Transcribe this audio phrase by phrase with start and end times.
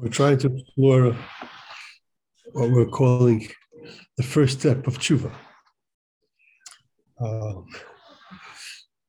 [0.00, 1.14] We're trying to explore
[2.52, 3.46] what we're calling
[4.16, 5.30] the first step of tshuva.
[7.20, 7.66] Um,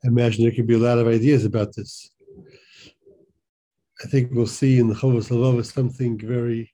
[0.04, 2.10] I imagine there could be a lot of ideas about this.
[4.04, 6.74] I think we'll see in the Chovos Halevavos something very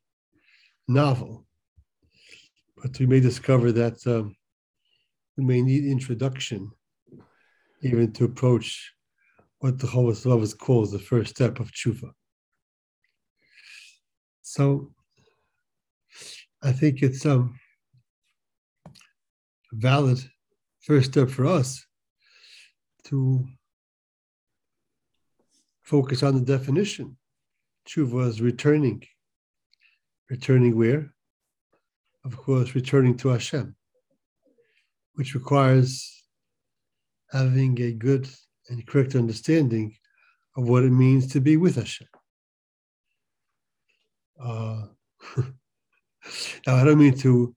[0.87, 1.45] novel,
[2.81, 4.35] but we may discover that um,
[5.37, 6.71] we may need introduction
[7.83, 8.93] even to approach
[9.59, 12.09] what the Chovos Halevavos calls the first step of tshuva.
[14.57, 14.89] So
[16.63, 17.59] I think it's um,
[18.87, 18.91] a
[19.75, 20.17] valid
[20.79, 21.85] first step for us
[23.03, 23.45] to
[25.83, 27.17] focus on the definition.
[27.87, 29.03] Tshuva is returning.
[30.27, 31.13] Returning where?
[32.25, 33.75] Of course, returning to Hashem,
[35.13, 36.23] which requires
[37.29, 38.27] having a good
[38.69, 39.95] and correct understanding
[40.55, 42.07] of what it means to be with Hashem.
[44.41, 44.83] Uh,
[46.67, 47.55] now, I don't mean to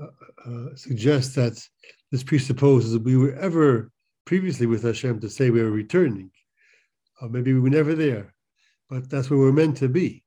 [0.00, 0.06] uh,
[0.50, 1.62] uh, suggest that
[2.10, 3.90] this presupposes that we were ever
[4.24, 6.30] previously with Hashem to say we were returning.
[7.20, 8.34] Or maybe we were never there,
[8.90, 10.22] but that's where we're meant to be.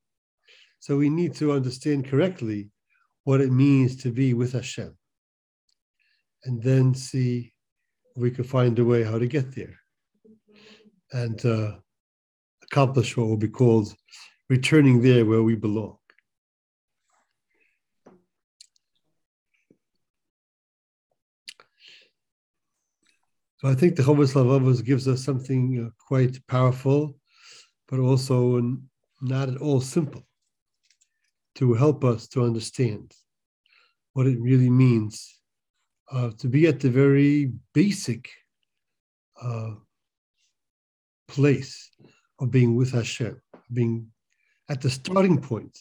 [0.80, 2.72] So we need to understand correctly
[3.26, 4.98] what it means to be with Hashem.
[6.46, 7.54] And then see
[8.16, 9.76] if we can find a way how to get there
[11.12, 11.74] and uh,
[12.64, 13.94] accomplish what will be called
[14.50, 15.98] returning there where we belong.
[23.58, 27.20] So I think the Chovos Halevavos gives us something uh, quite powerful,
[27.90, 28.62] but also
[29.22, 30.26] not at all simple
[31.56, 33.14] to help us to understand
[34.14, 35.42] what it really means
[36.12, 38.30] uh, to be at the very basic
[39.42, 39.72] uh,
[41.28, 41.92] place
[42.40, 43.42] of being with Hashem,
[43.74, 44.08] being
[44.70, 45.78] at the starting point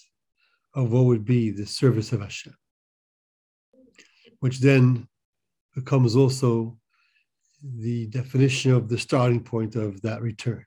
[0.75, 2.55] of what would be the service of Hashem,
[4.41, 5.07] which then
[5.75, 6.79] becomes also
[7.63, 10.65] the definition of the starting point of that return.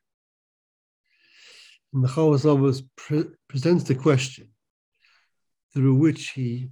[1.94, 4.50] And the Halevavos pre- presents the question
[5.74, 6.70] through which he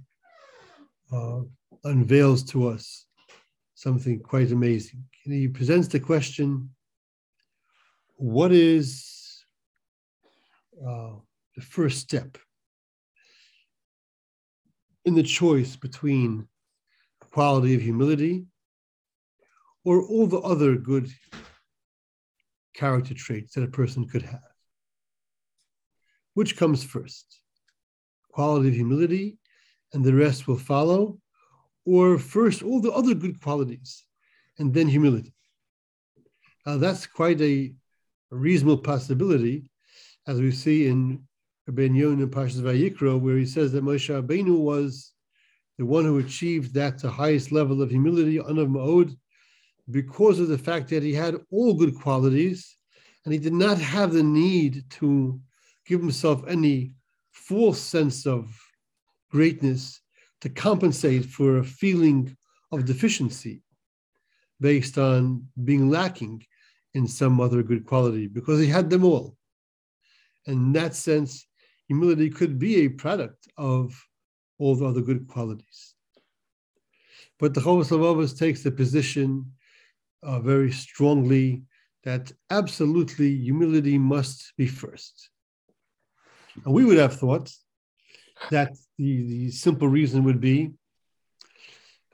[1.12, 1.40] uh,
[1.84, 3.06] unveils to us
[3.74, 5.02] something quite amazing.
[5.24, 6.70] And he presents the question
[8.16, 9.42] what is
[10.86, 11.12] uh,
[11.56, 12.38] the first step
[15.04, 16.46] in the choice between
[17.22, 18.46] a quality of humility
[19.84, 21.08] or all the other good
[22.74, 24.40] character traits that a person could have.
[26.34, 27.40] Which comes first?
[28.30, 29.38] Quality of humility,
[29.92, 31.18] and the rest will follow,
[31.84, 34.04] or first all the other good qualities,
[34.58, 35.34] and then humility.
[36.64, 37.74] Now that's quite a
[38.30, 39.70] reasonable possibility,
[40.26, 41.26] as we see in
[41.76, 45.12] Yonah in Parshas Vayikra, where he says that Moshe Rabbeinu was
[45.78, 49.16] the one who achieved that the highest level of humility, anav ma'od,
[49.90, 52.76] because of the fact that he had all good qualities
[53.24, 55.40] and he did not have the need to
[55.86, 56.92] give himself any
[57.32, 58.54] false sense of
[59.30, 60.00] greatness
[60.40, 62.36] to compensate for a feeling
[62.72, 63.62] of deficiency
[64.60, 66.44] based on being lacking
[66.94, 69.36] in some other good quality because he had them all.
[70.46, 71.46] In that sense,
[71.90, 73.84] humility could be a product of
[74.60, 75.96] all the other good qualities.
[77.40, 79.50] But the Chovos Halevavos takes the position
[80.22, 81.64] uh, very strongly
[82.04, 85.30] that absolutely humility must be first.
[86.64, 87.52] And we would have thought
[88.52, 90.70] that the, the simple reason would be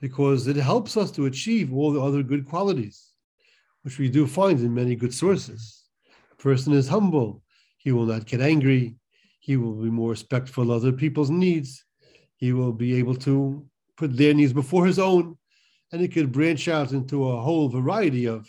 [0.01, 3.11] because it helps us to achieve all the other good qualities,
[3.83, 5.83] which we do find in many good sources.
[6.31, 7.43] A person is humble,
[7.77, 8.95] he will not get angry,
[9.47, 11.85] he will be more respectful of other people's needs,
[12.35, 13.65] he will be able to
[13.95, 15.37] put their needs before his own,
[15.93, 18.45] and it could branch out into a whole variety of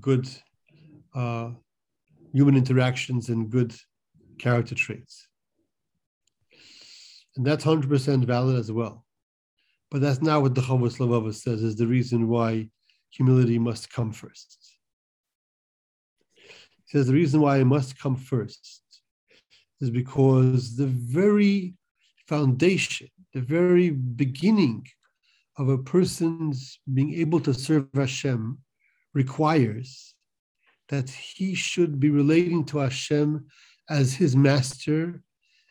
[0.00, 0.28] good
[1.14, 1.50] uh,
[2.32, 3.72] human interactions and good
[4.40, 5.28] character traits.
[7.36, 9.04] And that's 100% valid as well.
[9.88, 12.70] But that's not what the Chovos Halevavos says is the reason why
[13.10, 14.58] humility must come first.
[16.34, 18.82] He says the reason why it must come first
[19.80, 21.74] is because the very
[22.26, 24.86] foundation, the very beginning
[25.56, 28.58] of a person's being able to serve Hashem
[29.14, 30.14] requires
[30.88, 33.46] that he should be relating to Hashem
[33.90, 35.22] as his master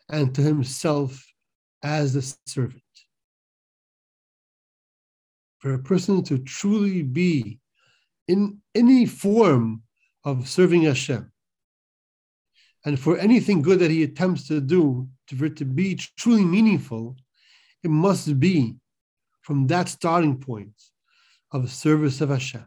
[0.09, 1.25] and to himself
[1.83, 2.81] as a servant.
[5.59, 7.59] For a person to truly be
[8.27, 9.83] in any form
[10.24, 11.31] of serving Hashem,
[12.88, 17.18] And for anything good that he attempts to do, for it to be truly meaningful,
[17.84, 18.78] it must be
[19.42, 20.72] from that starting point
[21.51, 22.66] of service of Hashem.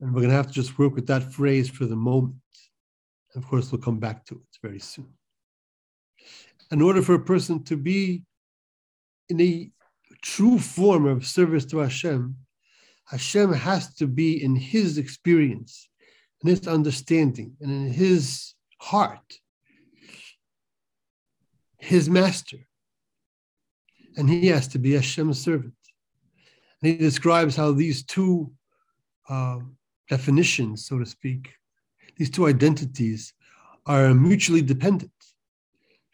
[0.00, 2.34] And we're going to have to just work with that phrase for the moment.
[3.36, 5.12] Of course, we'll come back to it very soon.
[6.72, 8.24] In order for a person to be
[9.28, 9.70] in a
[10.22, 12.34] true form of service to Hashem,
[13.04, 15.88] Hashem has to be in his experience,
[16.42, 19.38] in his understanding, and in his heart,
[21.78, 22.58] his master.
[24.16, 25.74] And he has to be Hashem's servant.
[26.80, 28.52] And he describes how these two
[29.28, 29.76] um,
[30.08, 31.52] definitions, so to speak,
[32.16, 33.34] these two identities
[33.86, 35.12] are mutually dependent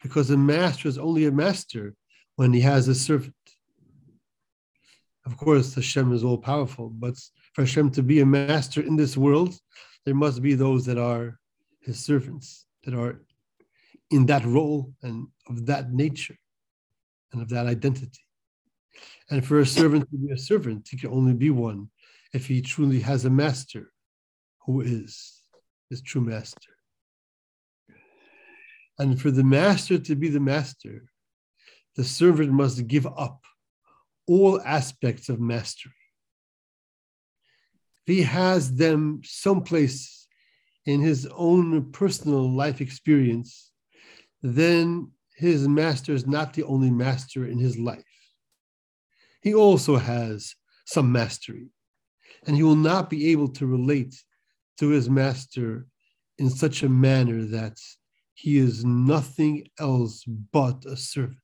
[0.01, 1.95] because a master is only a master
[2.35, 3.35] when he has a servant.
[5.25, 7.15] Of course, Hashem is all powerful, but
[7.53, 9.57] for Hashem to be a master in this world,
[10.05, 11.39] there must be those that are
[11.81, 13.21] his servants, that are
[14.11, 16.37] in that role and of that nature
[17.31, 18.21] and of that identity.
[19.29, 21.89] And for a servant to be a servant, he can only be one
[22.33, 23.91] if he truly has a master
[24.65, 25.41] who is
[25.89, 26.71] his true master.
[28.99, 31.05] And for the master to be the master,
[31.95, 33.41] the servant must give up
[34.27, 35.91] all aspects of mastery.
[38.05, 40.27] He has them someplace
[40.85, 43.71] in his own personal life experience,
[44.41, 48.03] then his master is not the only master in his life.
[49.41, 50.55] He also has
[50.85, 51.69] some mastery,
[52.45, 54.15] and he will not be able to relate
[54.79, 55.87] to his master
[56.37, 57.77] in such a manner that
[58.33, 61.37] he is nothing else but a servant.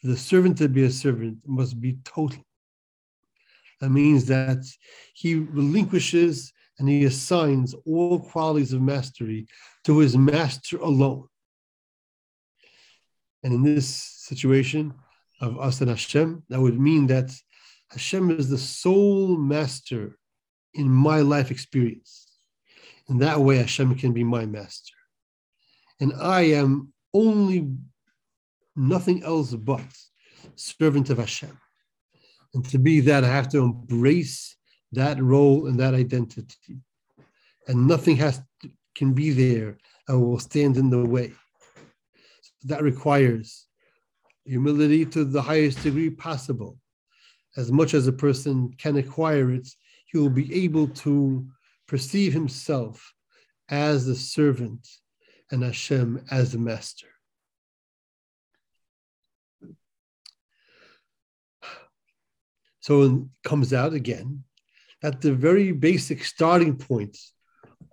[0.00, 2.42] For the servant to be a servant must be total.
[3.80, 4.64] That means that
[5.14, 9.46] he relinquishes and he assigns all qualities of mastery
[9.84, 11.28] to his master alone.
[13.42, 14.94] And in this situation
[15.40, 17.32] of us and Hashem, that would mean that
[17.90, 20.16] Hashem is the sole master
[20.74, 22.28] in my life experience.
[23.08, 24.94] In that way, Hashem can be my master.
[26.00, 27.74] And I am only
[28.76, 29.82] nothing else but
[30.54, 31.58] servant of Hashem.
[32.54, 34.56] And to be that, I have to embrace
[34.92, 36.80] that role and that identity.
[37.68, 41.32] And nothing has to, can be there that will stand in the way.
[42.42, 43.66] So that requires
[44.44, 46.76] humility to the highest degree possible.
[47.56, 49.68] As much as a person can acquire it,
[50.06, 51.46] he will be able to
[51.86, 53.14] perceive himself
[53.68, 54.88] as the servant
[55.50, 57.06] and Hashem as the master.
[62.80, 64.44] So it comes out again
[65.02, 67.16] that the very basic starting point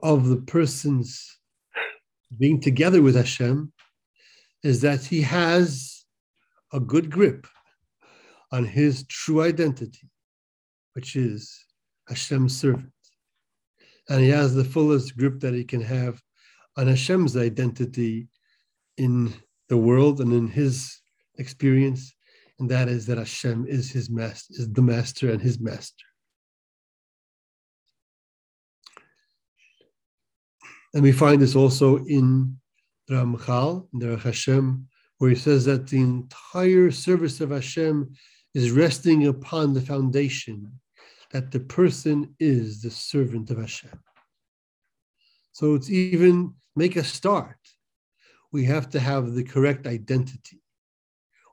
[0.02, 1.38] of the person's
[2.38, 3.72] being together with Hashem
[4.64, 6.06] is that he has
[6.74, 7.48] a good grip
[8.52, 10.10] on his true identity,
[10.94, 11.66] which is
[12.08, 12.92] Hashem's servant.
[14.10, 16.22] And he has the fullest grip that he can have
[16.78, 18.28] on Hashem's identity
[18.98, 19.34] in
[19.70, 21.00] the world and in his
[21.38, 22.14] experience,
[22.60, 26.06] and that is that Hashem is his master, is the master and his master.
[30.94, 32.58] And we find this also in
[33.10, 38.14] Ramchal, in the Hashem, where he says that the entire service of Hashem
[38.54, 40.80] is resting upon the foundation
[41.32, 44.00] that the person is the servant of Hashem.
[45.52, 47.58] So it's even make a start.
[48.52, 50.62] We have to have the correct identity.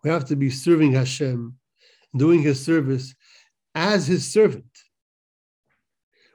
[0.05, 1.57] We have to be serving Hashem,
[2.17, 3.15] doing His service
[3.75, 4.79] as His servant,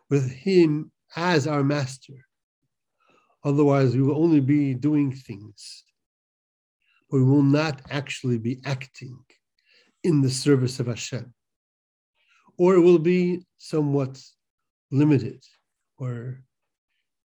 [0.10, 2.26] with Him as our master.
[3.46, 5.86] Otherwise, we will only be doing things,
[7.10, 9.18] but we will not actually be acting
[10.04, 11.34] in the service of Hashem
[12.60, 14.22] or it will be somewhat
[14.92, 15.42] limited
[15.98, 16.42] or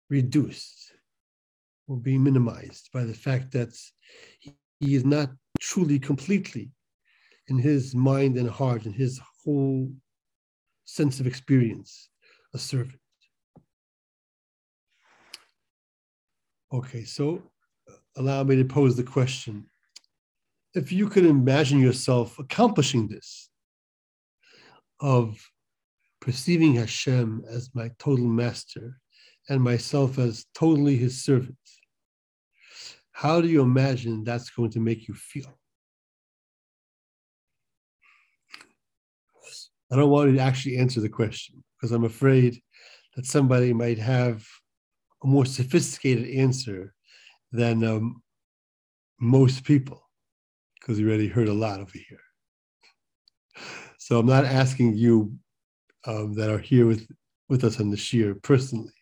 [0.09, 0.91] reduced,
[1.87, 3.69] will be minimized by the fact that
[4.39, 5.29] he is not
[5.59, 6.71] truly completely
[7.47, 9.91] in his mind and heart and his whole
[10.85, 12.09] sense of experience
[12.53, 12.99] a servant.
[16.71, 17.41] Okay, so
[17.89, 19.65] uh, allow me to pose the question.
[20.75, 23.49] If you could imagine yourself accomplishing this,
[25.01, 25.39] of
[26.19, 28.99] perceiving Hashem as my total master
[29.47, 31.57] and myself as totally his servant,
[33.19, 35.59] how do you imagine that's going to make you feel?
[39.91, 42.61] I don't want you to actually answer the question because I'm afraid
[43.17, 44.47] that somebody might have
[45.21, 46.93] a more sophisticated answer
[47.51, 48.23] than um,
[49.19, 50.01] most people,
[50.79, 52.21] because we already heard a lot over here.
[53.97, 55.37] So I'm not asking you
[56.05, 57.05] um, that are here with,
[57.49, 58.93] with us on the shiur personally.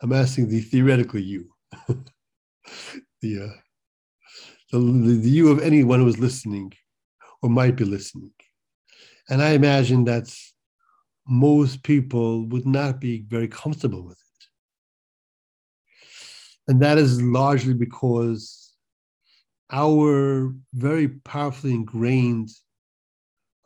[0.00, 1.50] I'm asking the theoretical you,
[3.20, 3.48] the, uh,
[4.72, 6.72] the, the of anyone who is listening
[7.42, 8.32] or might be listening.
[9.28, 10.34] And I imagine that
[11.26, 14.46] most people would not be very comfortable with it.
[16.68, 18.72] And that is largely because
[19.70, 22.50] our very powerfully ingrained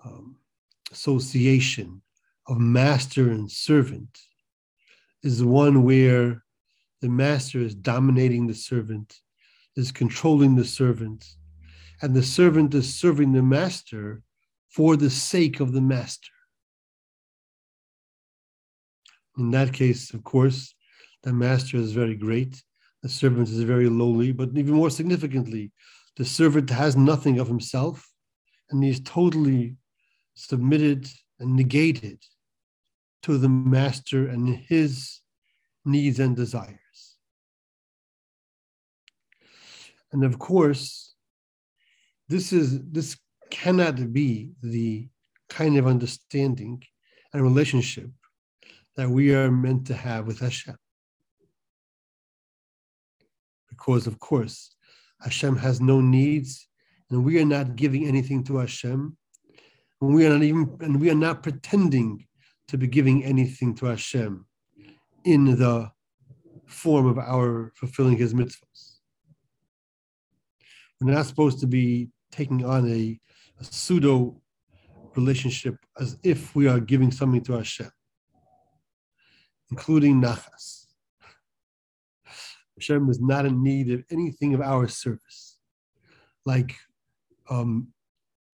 [0.04, 0.36] um,
[0.90, 2.02] association
[2.48, 4.18] of master and servant
[5.22, 6.42] is one where
[7.00, 9.20] the master is dominating the servant,
[9.76, 11.26] is controlling the servant,
[12.00, 14.22] and the servant is serving the master
[14.68, 16.32] for the sake of the master.
[19.38, 20.74] In that case, of course,
[21.22, 22.62] the master is very great,
[23.02, 25.72] the servant is very lowly, but even more significantly,
[26.16, 28.06] the servant has nothing of himself
[28.70, 29.76] and he's totally
[30.34, 32.18] submitted and negated
[33.22, 35.20] to the master and his
[35.84, 36.78] needs and desires.
[40.12, 41.14] And of course,
[42.28, 43.16] this is this
[43.50, 45.08] cannot be the
[45.48, 46.82] kind of understanding
[47.32, 48.10] and relationship
[48.96, 50.76] that we are meant to have with Hashem.
[53.70, 54.74] Because of course,
[55.20, 56.68] Hashem has no needs,
[57.10, 59.16] and we are not giving anything to Hashem.
[60.00, 62.26] And we are not even and we are not pretending
[62.68, 64.46] to be giving anything to Hashem
[65.24, 65.90] in the
[66.66, 68.91] form of our fulfilling his mitzvahs.
[71.02, 73.18] We're not supposed to be taking on a,
[73.60, 74.40] a pseudo
[75.16, 77.90] relationship as if we are giving something to Hashem,
[79.70, 80.86] including nachas.
[82.78, 85.58] Hashem is not in need of anything of our service,
[86.46, 86.76] like
[87.50, 87.88] um,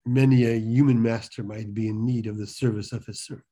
[0.05, 3.45] many a human master might be in need of the service of his servant.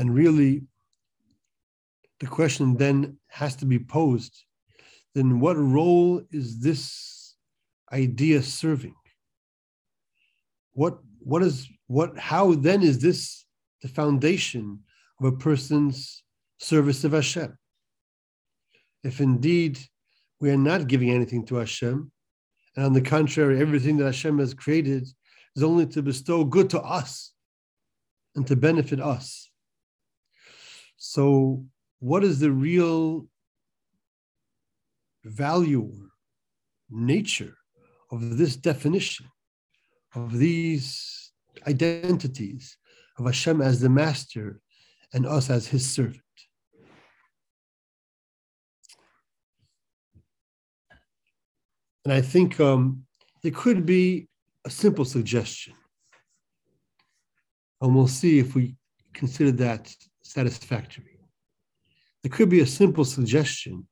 [0.00, 0.62] And really,
[2.18, 4.44] the question then has to be posed
[5.14, 7.34] then what role is this
[7.92, 8.94] idea serving?
[10.72, 13.44] What, what is, what, how then is this
[13.82, 14.80] the foundation
[15.18, 16.22] of a person's
[16.58, 17.56] service of Hashem?
[19.02, 19.78] If indeed
[20.40, 22.12] we are not giving anything to Hashem,
[22.76, 25.08] and on the contrary, everything that Hashem has created
[25.56, 27.32] is only to bestow good to us
[28.36, 29.49] and to benefit us.
[31.10, 31.64] So,
[31.98, 33.26] what is the real
[35.24, 36.08] value or
[36.88, 37.56] nature
[38.12, 39.26] of this definition
[40.14, 41.32] of these
[41.66, 42.76] identities
[43.18, 44.60] of Hashem as the master
[45.12, 46.22] and us as his servant?
[52.04, 53.04] And I think um,
[53.42, 54.28] there could be
[54.64, 55.74] a simple suggestion.
[57.80, 58.76] And we'll see if we
[59.12, 59.92] consider that
[60.30, 61.18] satisfactory.
[62.22, 63.88] There could be a simple suggestion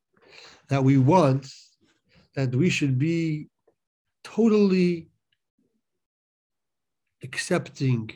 [0.69, 1.51] that we want
[2.37, 3.49] that we should be
[4.23, 5.09] totally
[7.25, 8.11] accepting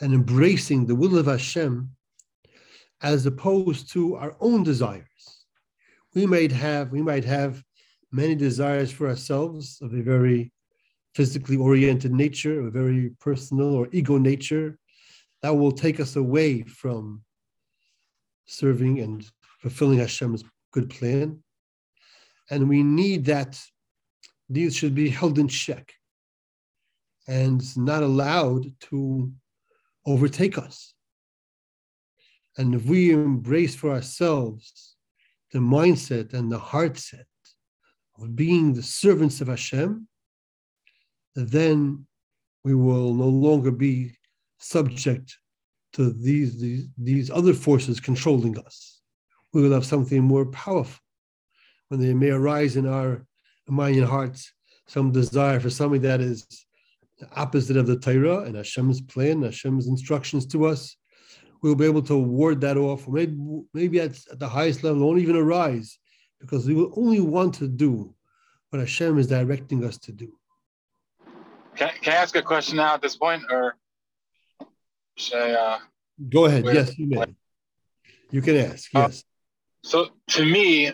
[0.00, 1.90] and embracing the will of Hashem
[3.02, 5.44] as opposed to our own desires.
[6.14, 7.62] We might have we might have
[8.10, 10.52] many desires for ourselves of a very
[11.14, 14.78] physically oriented nature, a very personal or ego nature
[15.42, 17.22] that will take us away from
[18.48, 19.24] serving and
[19.60, 21.42] fulfilling Hashem's good plan.
[22.50, 23.60] And we need that
[24.48, 25.92] these should be held in check
[27.26, 29.30] and not allowed to
[30.06, 30.94] overtake us.
[32.56, 34.96] And if we embrace for ourselves
[35.52, 37.26] the mindset and the heart set
[38.18, 40.08] of being the servants of Hashem,
[41.36, 42.06] then
[42.64, 44.16] we will no longer be
[44.58, 45.36] subject
[45.94, 49.00] to these, these, these other forces controlling us.
[49.52, 51.00] We will have something more powerful.
[51.88, 53.24] When there may arise in our
[53.66, 54.52] and hearts
[54.86, 56.46] some desire for something that is
[57.18, 60.96] the opposite of the Torah and Hashem's plan, Hashem's instructions to us,
[61.62, 63.08] we'll be able to ward that off.
[63.08, 63.36] Maybe,
[63.74, 65.98] maybe at, at the highest level, won't even arise
[66.40, 68.14] because we will only want to do
[68.70, 70.32] what Hashem is directing us to do.
[71.74, 73.76] Can, can I ask a question now at this point, or
[75.34, 75.52] I?
[75.52, 75.78] Uh,
[76.28, 76.64] Go ahead.
[76.64, 77.24] Yes, you may.
[78.30, 78.94] You can ask.
[78.94, 79.20] Uh, yes.
[79.20, 80.92] Uh, so to me,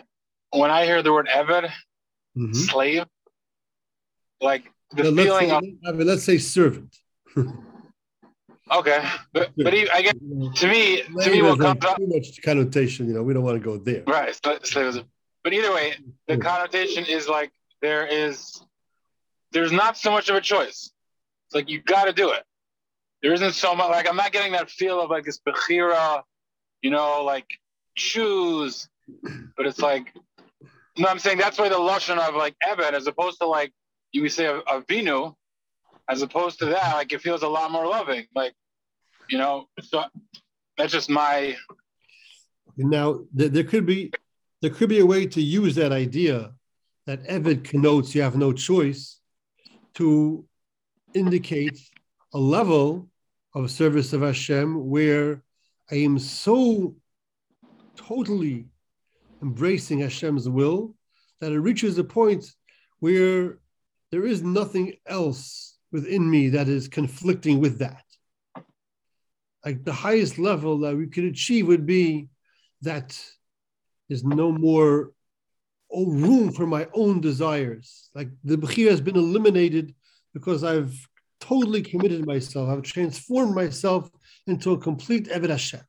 [0.51, 1.69] when I hear the word Eved,
[2.37, 2.53] mm-hmm.
[2.53, 3.05] slave.
[4.41, 5.97] Like the now, feeling let's say, of.
[5.99, 6.95] let's say servant.
[8.71, 13.07] okay, but, but I guess to me, to me, what comes up too much connotation.
[13.07, 14.03] You know, we don't want to go there.
[14.05, 14.35] Right.
[14.63, 15.03] So,
[15.43, 15.95] but either way,
[16.27, 17.51] the connotation is like
[17.81, 18.61] there is,
[19.51, 20.91] there's not so much of a choice.
[21.47, 22.43] It's like you got to do it.
[23.25, 23.89] There isn't so much.
[23.89, 26.21] Like I'm not getting that feel of like this bechira,
[26.83, 27.47] you know, like
[27.95, 28.87] choose.
[29.57, 30.13] But it's like,
[30.99, 33.73] no, I'm saying that's why the lashon of like Ebed, as opposed to like
[34.11, 35.33] you would say a, a vinu,
[36.07, 38.27] as opposed to that, like it feels a lot more loving.
[38.35, 38.53] Like,
[39.27, 40.03] you know, so
[40.77, 41.55] that's just my.
[42.77, 44.11] Now there, there could be
[44.61, 46.53] there could be a way to use that idea
[47.07, 49.19] that Eved connotes you have no choice
[49.95, 50.45] to
[51.15, 51.79] indicate
[52.31, 53.09] a level
[53.55, 55.41] of service of Hashem where
[55.89, 56.95] I am so
[57.95, 58.67] totally
[59.41, 60.95] embracing Hashem's will
[61.39, 62.45] that it reaches a point
[62.99, 63.59] where
[64.11, 68.03] there is nothing else within me that is conflicting with that.
[69.63, 72.27] Like the highest level that we could achieve would be
[72.81, 73.19] that
[74.09, 75.11] there's no more
[75.91, 78.09] room for my own desires.
[78.13, 79.95] Like the Bechira has been eliminated
[80.33, 81.07] because I've
[81.47, 82.69] totally committed myself.
[82.69, 84.09] I've transformed myself
[84.47, 85.81] into a complete Eved Hashem.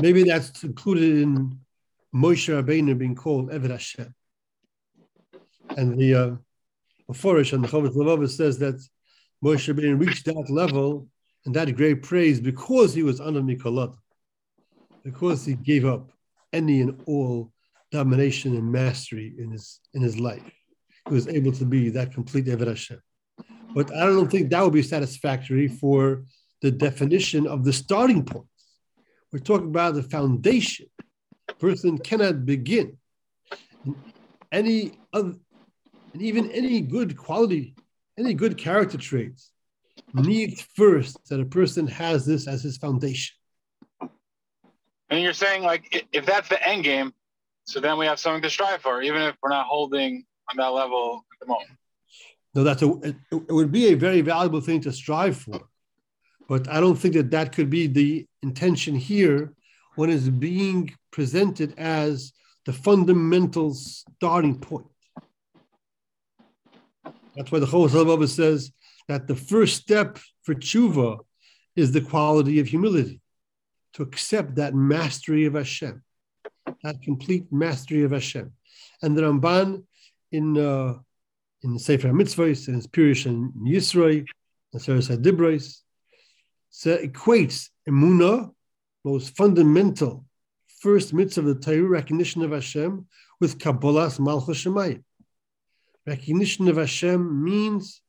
[0.00, 1.58] Maybe that's included in
[2.14, 4.14] Moshe Rabbeinu being called Eved Hashem.
[5.76, 6.36] And the uh,
[7.06, 8.76] and the Chovot Levavah says that
[9.44, 11.08] Moshe Rabbeinu reached that level
[11.44, 13.94] and that great praise because he was under Mikolot,
[15.04, 16.10] because he gave up
[16.52, 17.52] any and all
[17.92, 20.50] domination and mastery in his in his life.
[21.08, 23.00] He was able to be that complete Eved Hashem.
[23.74, 26.24] But I don't think that would be satisfactory for
[26.62, 28.46] the definition of the starting point.
[29.32, 30.86] We're talking about the foundation.
[31.58, 32.96] Person cannot begin.
[34.52, 35.34] Any other,
[36.12, 37.74] and even any good quality,
[38.16, 39.50] any good character traits
[40.14, 43.34] needs first that a person has this as his foundation.
[45.10, 47.12] And you're saying like if that's the end game,
[47.64, 50.68] so then we have something to strive for, even if we're not holding on that
[50.68, 51.70] level at the moment.
[52.54, 55.60] No, that's a it, it would be a very valuable thing to strive for,
[56.48, 59.52] but I don't think that that could be the intention here
[59.96, 62.32] when it's being presented as
[62.64, 64.86] the fundamental starting point.
[67.34, 68.72] That's why the Chovot says
[69.08, 71.18] that the first step for tshuva
[71.76, 73.20] is the quality of humility,
[73.94, 76.02] to accept that mastery of Hashem,
[76.82, 78.52] that complete mastery of Hashem.
[79.02, 79.84] And the Ramban
[80.30, 80.98] in uh,
[81.64, 84.26] in Sefer HaMitzvahs and his Pirush and Yisroi,
[84.72, 85.80] and Sefer Dibros,
[86.70, 88.52] so equates emuna,
[89.04, 90.24] most fundamental
[90.80, 93.06] first mitzvah of the Torah, recognition of Hashem,
[93.40, 95.02] with Kabbalas Malchus Shemayim.
[96.06, 98.02] Recognition of Hashem means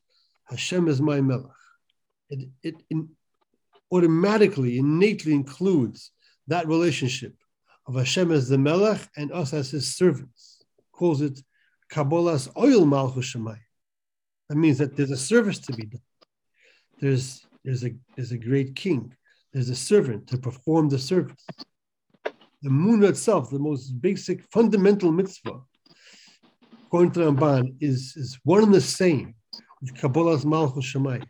[0.45, 1.45] Hashem is my Melech.
[2.29, 3.09] It, it in,
[3.91, 6.11] automatically, innately includes
[6.47, 7.33] that relationship
[7.87, 10.61] of Hashem as the Melech and us as his servants.
[10.91, 11.39] Calls it
[11.89, 13.33] Kabbalas ol Malchus.
[13.33, 16.01] That means that there's a service to be done.
[16.99, 19.13] There's, there's, a, there's a great king.
[19.53, 21.45] There's a servant to perform the service.
[22.61, 25.61] The moon itself, the most basic fundamental mitzvah,
[26.85, 29.35] according to Ramban, is, is one and the same
[29.81, 31.25] with Kabbalas Malchus Shemayim.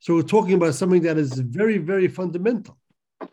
[0.00, 2.76] So we're talking about something that is very, very fundamental.
[3.20, 3.28] It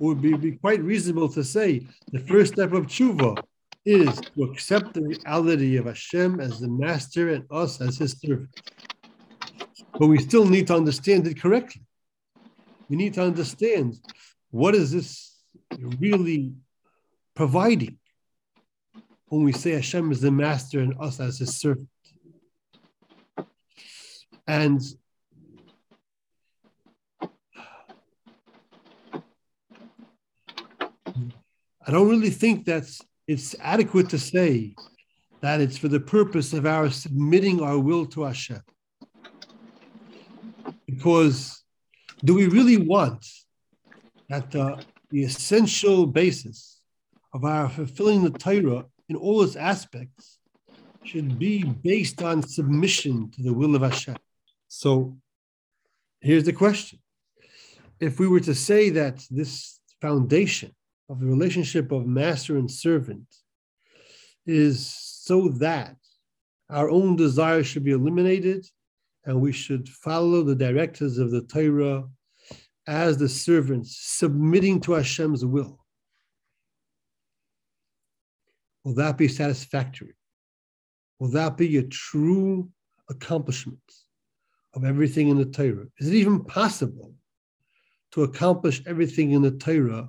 [0.00, 3.40] would be, be quite reasonable to say the first step of tshuva
[3.84, 8.48] is to accept the reality of Hashem as the master and us as his servant.
[9.98, 11.82] But we still need to understand it correctly.
[12.88, 13.96] We need to understand
[14.50, 15.42] what is this
[15.98, 16.52] really
[17.34, 17.98] providing
[19.26, 21.88] when we say Hashem is the master and us as his servant.
[24.46, 24.80] And
[31.84, 34.74] I don't really think that's it's adequate to say
[35.40, 38.62] that it's for the purpose of our submitting our will to Hashem.
[40.86, 41.62] Because
[42.24, 43.26] do we really want
[44.28, 44.76] that uh,
[45.10, 46.80] the essential basis
[47.34, 50.38] of our fulfilling the Torah in all its aspects
[51.04, 54.16] should be based on submission to the will of Hashem.
[54.68, 55.16] So
[56.20, 56.98] here's the question.
[58.00, 60.72] If we were to say that this foundation
[61.12, 63.26] of the relationship of master and servant
[64.46, 65.94] is so that
[66.70, 68.66] our own desires should be eliminated
[69.26, 72.04] and we should follow the directives of the Torah
[72.86, 75.84] as the servants, submitting to Hashem's will.
[78.82, 80.14] will that be satisfactory?
[81.18, 82.70] Will that be a true
[83.10, 83.78] accomplishment
[84.74, 85.86] of everything in the Torah?
[85.98, 87.14] Is it even possible
[88.12, 90.08] to accomplish everything in the Torah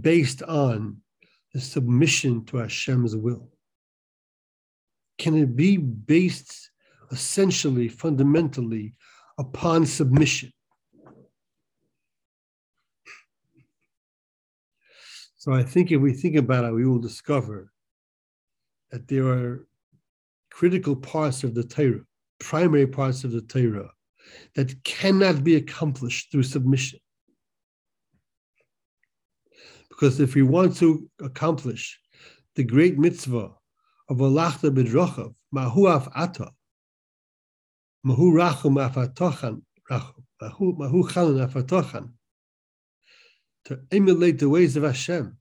[0.00, 0.98] based on
[1.52, 3.50] the submission to Hashem's will?
[5.18, 6.70] Can it be based
[7.12, 8.94] essentially, fundamentally,
[9.38, 10.52] upon submission?
[15.36, 17.70] So I think if we think about it, we will discover
[18.90, 19.66] that there are
[20.50, 22.00] critical parts of the Torah,
[22.40, 23.90] primary parts of the Torah,
[24.54, 26.98] that cannot be accomplished through submission.
[29.94, 32.00] Because if we want to accomplish
[32.56, 33.50] the great mitzvah
[34.08, 36.50] of Alachta Bidrochav, Mahu Af Ata,
[38.02, 42.10] Mahu Rachum Afatochan, Rachum, Mahu Chalon Afatochan,
[43.66, 45.36] to emulate the ways of Hashem.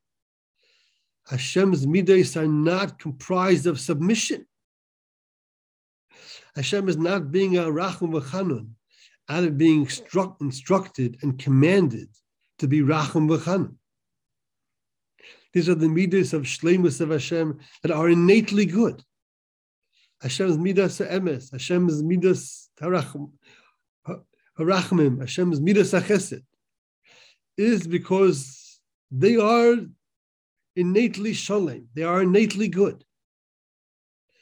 [1.27, 4.45] Hashem's midas are not comprised of submission.
[6.55, 8.67] Hashem is not being a rachum v'chanun,
[9.29, 12.09] out of being instruct, instructed and commanded
[12.59, 13.75] to be rachum v'chanun.
[15.53, 19.03] These are the midas of shlemus of Hashem that are innately good.
[20.21, 23.29] Hashem's midas emes, Hashem's midas harachmim,
[25.19, 26.43] Hashem's midas achesed
[27.57, 28.79] is because
[29.11, 29.75] they are
[30.75, 31.87] innately shalem.
[31.93, 33.03] They are innately good.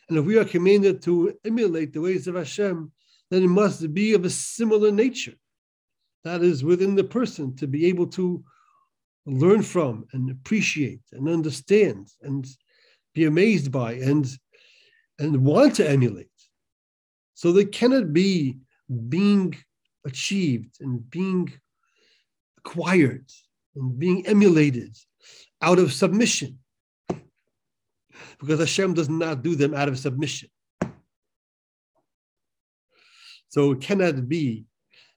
[0.08, 2.92] And if we are commanded to emulate the ways of Hashem,
[3.30, 5.34] then it must be of a similar nature.
[6.24, 8.44] That is within the person to be able to
[9.26, 12.46] learn from and appreciate and understand and
[13.14, 14.28] be amazed by and
[15.20, 16.28] and want to emulate.
[17.36, 18.58] So they cannot be
[19.10, 19.56] being
[20.06, 21.52] achieved and being
[22.58, 23.26] acquired
[23.76, 24.96] and being emulated
[25.62, 26.58] out of submission.
[28.40, 30.50] Because Hashem does not do them out of submission.
[33.50, 34.66] So it cannot be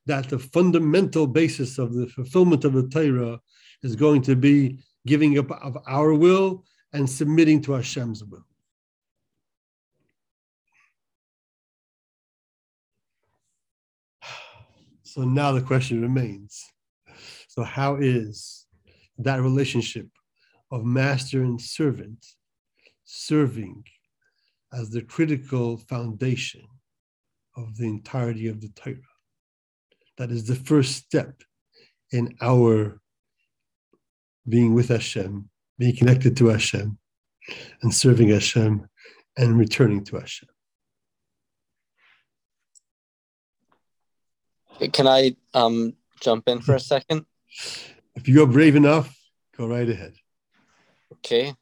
[0.07, 3.41] that the fundamental basis of the fulfillment of the Torah
[3.85, 8.45] is going to be giving up of our will and submitting to Hashem's will.
[15.03, 16.65] So now the question remains
[17.55, 18.67] so, how is
[19.19, 20.09] that relationship
[20.73, 22.27] of master and servant
[23.05, 23.85] serving
[24.73, 26.63] as the critical foundation
[27.57, 28.97] of the entirety of the Torah?
[30.19, 31.43] That is the first step
[32.11, 33.01] in our
[34.49, 36.99] being with Hashem, being connected to Hashem,
[37.83, 38.87] and serving Hashem
[39.37, 40.49] and returning to Hashem.
[44.93, 47.25] Can I um, jump in for a second?
[48.15, 49.15] If you're brave enough,
[49.57, 50.15] go right ahead.
[51.13, 51.55] Okay.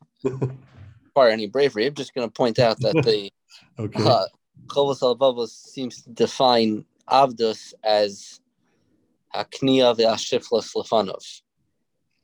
[1.15, 3.31] For any bravery, I'm just going to point out that the
[3.79, 4.03] okay.
[4.03, 4.25] uh,
[4.67, 8.41] Chovos seems to define Avdus as
[9.35, 11.43] Hakniya ve'ashiflas lefanov.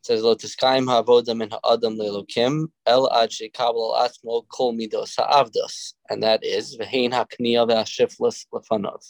[0.08, 5.92] Says, Lo tiskayim ha'avoda min ha'adam le'elokim el ad she'kabel al atmo kol midos ha'avdus.
[6.08, 9.02] And that is v'hein hakniya ve'ashiflas lefanov.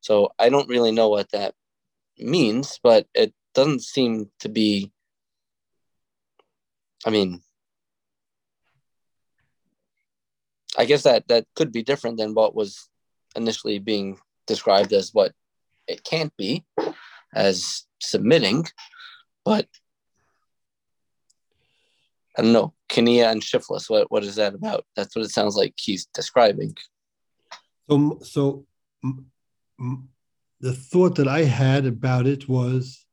[0.00, 1.54] So I don't really know what that
[2.18, 4.90] means, but it doesn't seem to be.
[7.04, 7.42] I mean,
[10.78, 12.88] I guess that that could be different than what was
[13.36, 14.16] initially being
[14.46, 15.32] described as what
[15.86, 16.64] it can't be,
[17.34, 18.64] as submitting,
[19.44, 19.66] but
[22.36, 23.88] I don't know, Kania and Shifless.
[23.88, 24.84] What what is that about?
[24.96, 26.76] That's what it sounds like he's describing.
[27.88, 28.66] So so
[30.60, 33.04] the thought that I had about it was.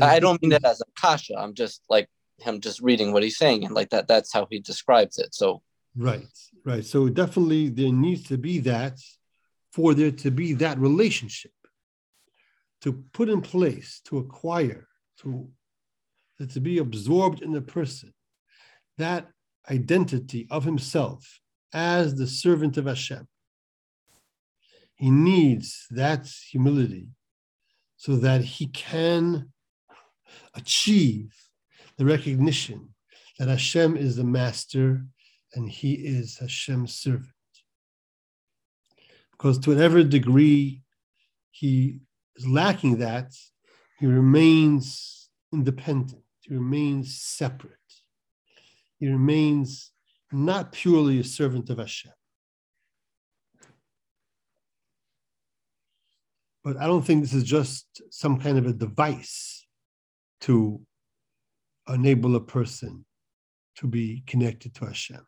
[0.00, 1.34] I don't mean that as a kasha.
[1.38, 4.08] I'm just like him just reading what he's saying and like that.
[4.08, 5.34] That's how he describes it.
[5.34, 5.62] So.
[5.96, 6.26] Right,
[6.64, 6.84] right.
[6.84, 8.98] So definitely there needs to be that
[9.72, 11.52] for there to be that relationship
[12.80, 15.48] to put in place, to acquire, to,
[16.38, 18.12] to be absorbed in the person,
[18.98, 19.28] that
[19.70, 21.40] identity of himself
[21.72, 23.26] as the servant of Hashem.
[24.94, 27.08] He needs that humility
[27.96, 29.52] so that he can
[30.54, 31.32] achieve
[31.96, 32.94] the recognition
[33.38, 35.04] that Hashem is the master
[35.54, 37.28] and he is Hashem's servant.
[39.32, 40.82] Because to whatever degree
[41.50, 41.98] he
[42.36, 43.32] is lacking that,
[43.98, 47.72] he remains independent, he remains separate,
[48.98, 49.92] he remains
[50.32, 52.12] not purely a servant of Hashem.
[56.62, 59.66] But I don't think this is just some kind of a device
[60.42, 60.80] to
[61.88, 63.04] enable a person
[63.76, 65.26] to be connected to Hashem.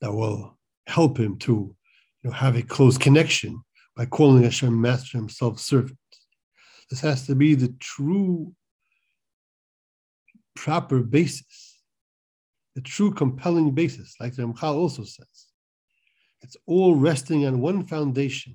[0.00, 1.74] That will help him to
[2.22, 3.62] you know, have a close connection
[3.96, 5.98] by calling Hashem master himself servant.
[6.90, 8.54] This has to be the true,
[10.56, 11.80] proper basis,
[12.74, 15.46] the true compelling basis, like the Ramchal also says.
[16.40, 18.54] It's all resting on one foundation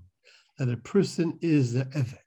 [0.58, 2.17] that a person is the Eved.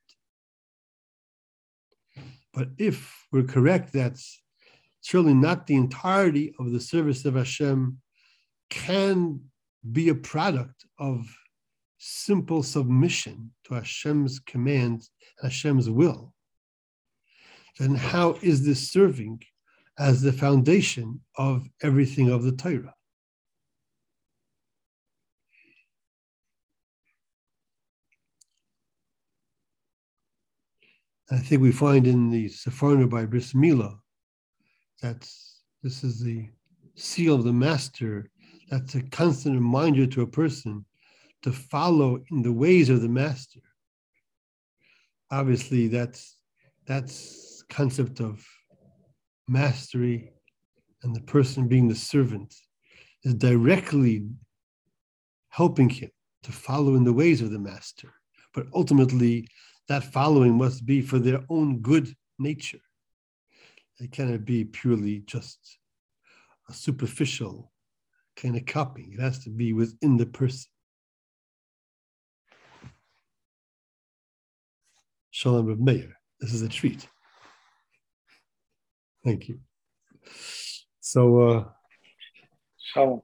[2.52, 4.42] But if we're correct, that's
[5.02, 7.98] surely not the entirety of the service of Hashem
[8.70, 9.40] can
[9.92, 11.26] be a product of
[12.06, 15.08] simple submission to Hashem's command,
[15.42, 16.32] Hashem's will,
[17.78, 19.42] then how is this serving
[19.98, 22.94] as the foundation of everything of the Torah?
[31.28, 33.98] I think we find in the Sephorah by Bris Mila
[35.02, 35.28] that
[35.82, 36.48] this is the
[36.94, 38.30] seal of the master.
[38.70, 40.84] That's a constant reminder to a person
[41.46, 43.60] to follow in the ways of the master.
[45.30, 46.38] Obviously, that's
[46.86, 48.44] that's concept of
[49.46, 50.32] mastery
[51.04, 52.52] and the person being the servant
[53.22, 54.26] is directly
[55.50, 56.10] helping him
[56.42, 58.12] to follow in the ways of the master.
[58.52, 59.46] But ultimately,
[59.86, 62.82] that following must be for their own good nature.
[64.00, 65.78] It cannot be purely just
[66.68, 67.70] a superficial
[68.34, 69.12] kind of copying.
[69.12, 70.72] It has to be within the person.
[75.36, 76.16] Shalom Reb Meir.
[76.40, 77.06] This is a treat.
[79.22, 79.60] Thank you.
[81.00, 81.64] So, uh,
[82.78, 83.20] Shalom.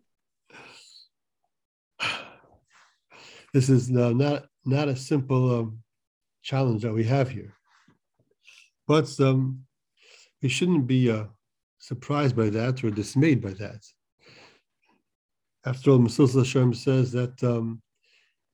[3.54, 5.78] This is uh, not not a simple um,
[6.42, 7.54] challenge that we have here.
[8.86, 9.64] But um,
[10.42, 11.24] we shouldn't be uh,
[11.78, 13.82] surprised by that or dismayed by that.
[15.64, 17.80] After all, Mesilas Yesharim says that um,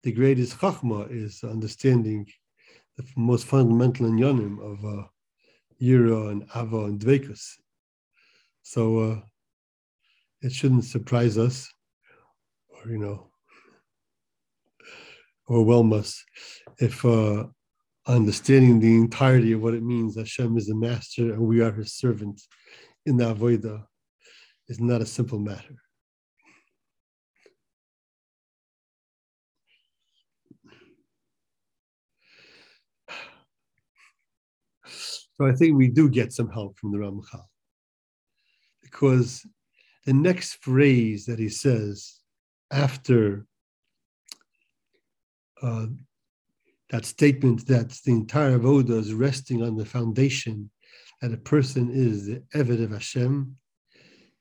[0.05, 2.29] the greatest chachma is understanding
[3.07, 5.05] the most fundamental inyanim of uh,
[5.81, 7.55] Yira and Ava and Dvekus.
[8.63, 9.21] So uh,
[10.43, 11.69] it shouldn't surprise us
[12.69, 13.31] or, you know,
[15.49, 16.23] overwhelm us
[16.79, 17.47] if uh,
[18.07, 21.95] understanding the entirety of what it means Hashem is the master and we are his
[21.95, 22.41] servant
[23.07, 23.85] in the Avodah
[24.69, 25.77] is not a simple matter.
[35.39, 37.45] So I think we do get some help from the Ramchal
[38.83, 39.47] because
[40.05, 42.19] the next phrase that he says
[42.73, 43.47] after
[45.63, 45.87] uh,
[46.91, 50.71] that statement that the entire avoda is resting on the foundation
[51.23, 53.57] that a person is the Eved of Hashem,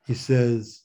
[0.06, 0.84] he says,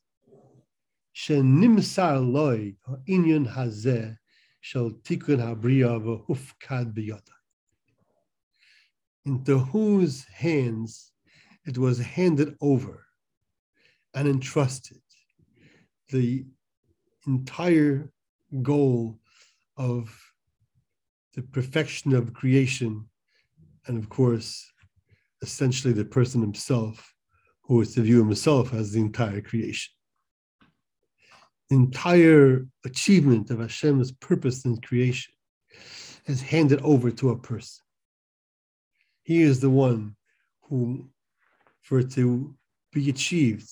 [1.15, 2.75] "Shenimsar loy
[3.09, 4.17] inyan hazeh
[4.61, 7.42] shel tikun habriya v'hufkad biyada."
[9.25, 11.13] Into whose hands
[11.65, 13.07] it was handed over
[14.15, 15.01] and entrusted
[16.11, 16.45] the
[17.27, 18.11] entire
[18.63, 19.19] goal
[19.77, 20.19] of
[21.35, 23.09] the perfection of creation,
[23.87, 24.71] and of course,
[25.41, 27.15] essentially the person himself,
[27.63, 29.93] who is to view himself as the entire creation.
[31.71, 35.33] The entire achievement of Hashem's purpose in creation
[36.27, 37.83] is handed over to a person.
[39.23, 40.17] He is the one
[40.63, 41.09] who,
[41.81, 42.55] for it to
[42.93, 43.69] be achieved,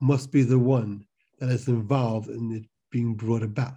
[0.00, 1.06] must be the one
[1.38, 3.76] that is involved in it being brought about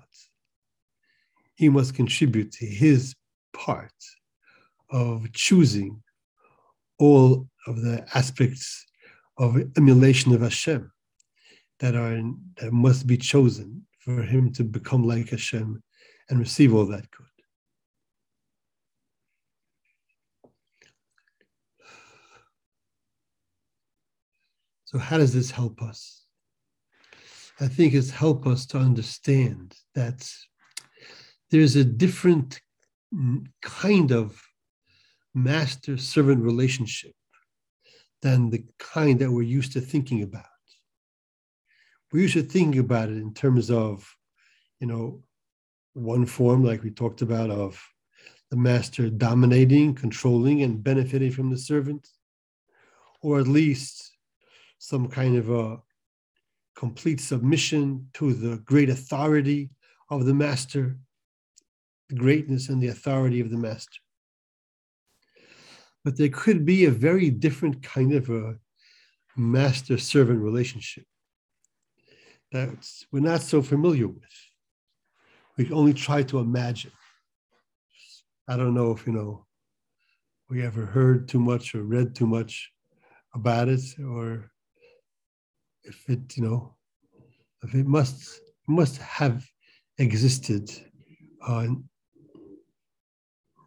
[1.60, 3.14] he must contribute to his
[3.54, 3.92] part
[4.92, 6.02] of choosing
[6.98, 8.86] all of the aspects
[9.38, 10.90] of emulation of Hashem
[11.82, 12.18] that are
[12.62, 15.84] that must be chosen for him to become like Hashem
[16.30, 17.29] and receive all that good.
[24.90, 26.26] So, how does this help us?
[27.60, 30.28] I think it's help us to understand that
[31.52, 32.60] there's a different
[33.62, 34.42] kind of
[35.36, 37.12] master servant relationship
[38.24, 40.46] than the kind that we're used to thinking about.
[42.12, 44.12] We're used to thinking about it in terms of,
[44.80, 45.22] you know,
[45.94, 47.80] one form, like we talked about, of
[48.50, 52.08] the master dominating, controlling, and benefiting from the servant,
[53.22, 54.09] or at least
[54.80, 55.78] some kind of a
[56.76, 59.70] complete submission to the great authority
[60.10, 60.98] of the master
[62.10, 64.00] the greatness and the authority of the master.
[66.04, 68.58] but there could be a very different kind of a
[69.36, 71.06] master servant relationship
[72.52, 72.70] that
[73.12, 74.36] we're not so familiar with.
[75.58, 76.92] We only try to imagine.
[78.48, 79.46] I don't know if you know
[80.50, 82.72] we ever heard too much or read too much
[83.36, 84.50] about it, or
[85.90, 86.76] if it, you know,
[87.64, 89.44] if it must must have
[89.98, 90.70] existed
[91.46, 91.68] uh,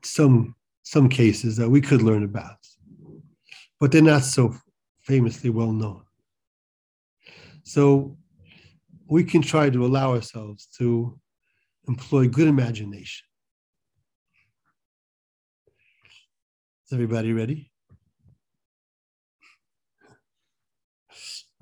[0.04, 0.54] some
[0.84, 2.58] some cases that we could learn about,
[3.80, 4.54] but they're not so
[5.02, 6.02] famously well known.
[7.64, 8.16] So
[9.06, 11.18] we can try to allow ourselves to
[11.88, 13.26] employ good imagination.
[16.86, 17.71] Is everybody ready?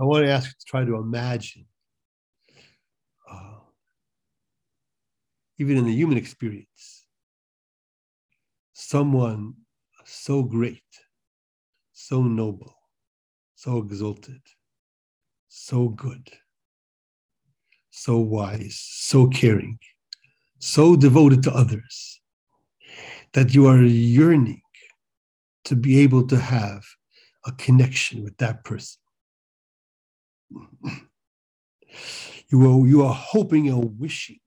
[0.00, 1.66] I want to ask you to try to imagine,
[3.30, 3.58] uh,
[5.58, 7.04] even in the human experience,
[8.72, 9.54] someone
[10.06, 10.82] so great,
[11.92, 12.74] so noble,
[13.54, 14.40] so exalted,
[15.48, 16.30] so good,
[17.90, 19.78] so wise, so caring,
[20.60, 22.22] so devoted to others
[23.34, 24.62] that you are yearning
[25.64, 26.82] to be able to have
[27.44, 28.99] a connection with that person.
[32.48, 34.40] You are, you are hoping and wishing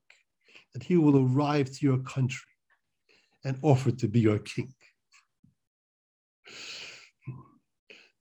[0.74, 2.52] that he will arrive to your country
[3.46, 4.74] and offer to be your king.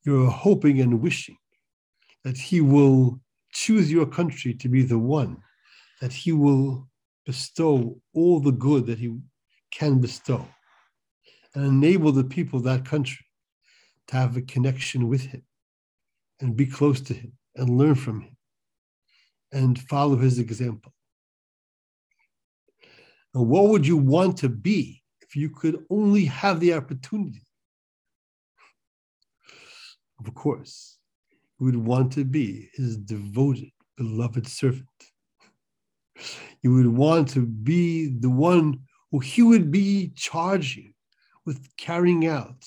[0.05, 1.37] you're hoping and wishing
[2.25, 3.21] that he will
[3.53, 5.37] choose your country to be the one
[6.01, 6.88] that he will
[7.27, 9.16] bestow all the good that he
[9.71, 10.47] can bestow
[11.55, 13.25] and enable the people of that country
[14.09, 15.42] to have a connection with him
[16.40, 18.37] and be close to him and learn from him
[19.53, 20.93] and follow his example.
[23.35, 27.43] And what would you want to be if you could only have the opportunity
[30.27, 30.99] of course,
[31.59, 34.87] you would want to be his devoted, beloved servant.
[36.62, 40.95] You would want to be the one who he would be charging
[41.45, 42.65] with carrying out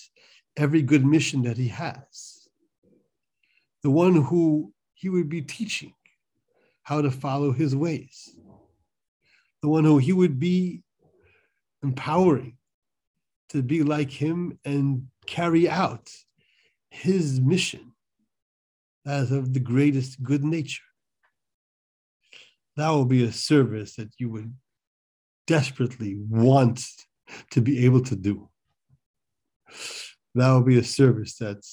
[0.58, 2.48] every good mission that he has.
[3.84, 4.74] The one who
[5.06, 5.94] he would be teaching
[6.82, 8.36] how to follow his ways.
[9.62, 10.82] The one who he would be
[11.84, 12.58] empowering
[13.50, 16.10] to be like him and carry out
[16.90, 17.92] his mission
[19.06, 20.90] as of the greatest good nature.
[22.76, 24.56] That will be a service that you would
[25.46, 26.84] desperately want
[27.52, 28.50] to be able to do.
[30.34, 31.64] That will be a service that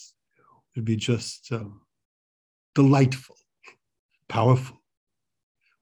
[0.76, 1.81] would be just um,
[2.74, 3.36] delightful,
[4.28, 4.80] powerful,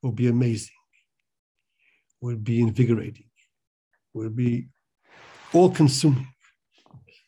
[0.03, 0.75] will be amazing,
[2.21, 3.31] will be invigorating,
[4.15, 4.69] will be
[5.53, 6.29] all consuming.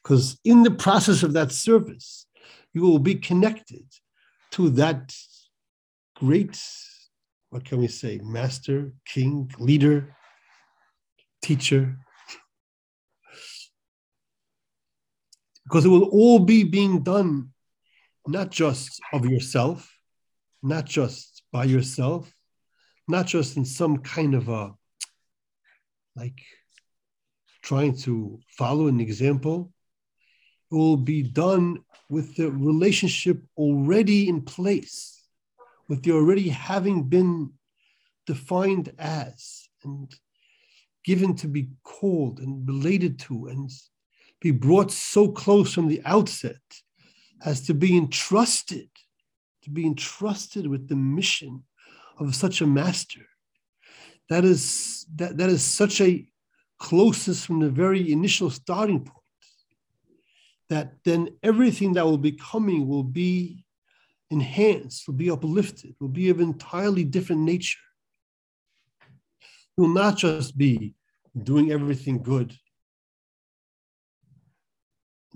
[0.03, 2.27] Because in the process of that service,
[2.75, 3.85] you will be connected
[4.53, 5.15] to that
[6.17, 6.61] great,
[7.51, 10.17] what can we say, master, king, leader,
[11.43, 11.99] teacher.
[15.65, 17.51] Because it will all be being done
[18.27, 19.91] not just of yourself,
[20.63, 22.33] not just by yourself,
[23.09, 24.75] not just in some kind of a
[26.15, 26.41] like
[27.63, 29.73] trying to follow an example,
[30.71, 35.23] It will be done with the relationship already in place,
[35.89, 37.53] with the already having been
[38.27, 40.13] defined as and
[41.05, 43.71] given to be called and related to and
[44.41, 46.61] be brought so close from the outset
[47.45, 48.89] as to be entrusted,
[49.63, 51.65] to be entrusted with the mission
[52.19, 53.27] of such a master.
[54.29, 56.27] That is that, that is such a
[56.79, 59.19] closeness from the very initial starting point
[60.69, 63.65] that then everything that will be coming will be
[64.31, 67.79] enhanced, will be uplifted, will be of entirely different nature.
[69.77, 70.95] It will not just be
[71.41, 72.57] doing everything good,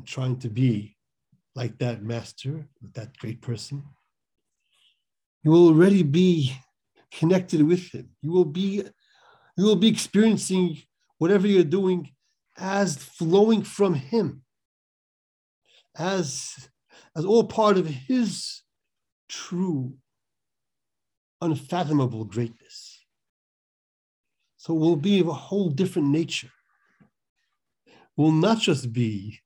[0.07, 0.96] trying to be
[1.57, 3.83] like that master, that great person.
[5.43, 6.53] You will already be
[7.11, 8.11] connected with him.
[8.21, 8.85] You will be,
[9.57, 10.77] you will be experiencing
[11.17, 12.11] whatever you're doing
[12.59, 14.43] as flowing from him
[15.97, 16.69] as,
[17.17, 18.61] as all part of his
[19.29, 19.95] true,
[21.41, 23.03] unfathomable greatness.
[24.59, 26.51] So we will be of a whole different nature.
[28.17, 29.41] will not just be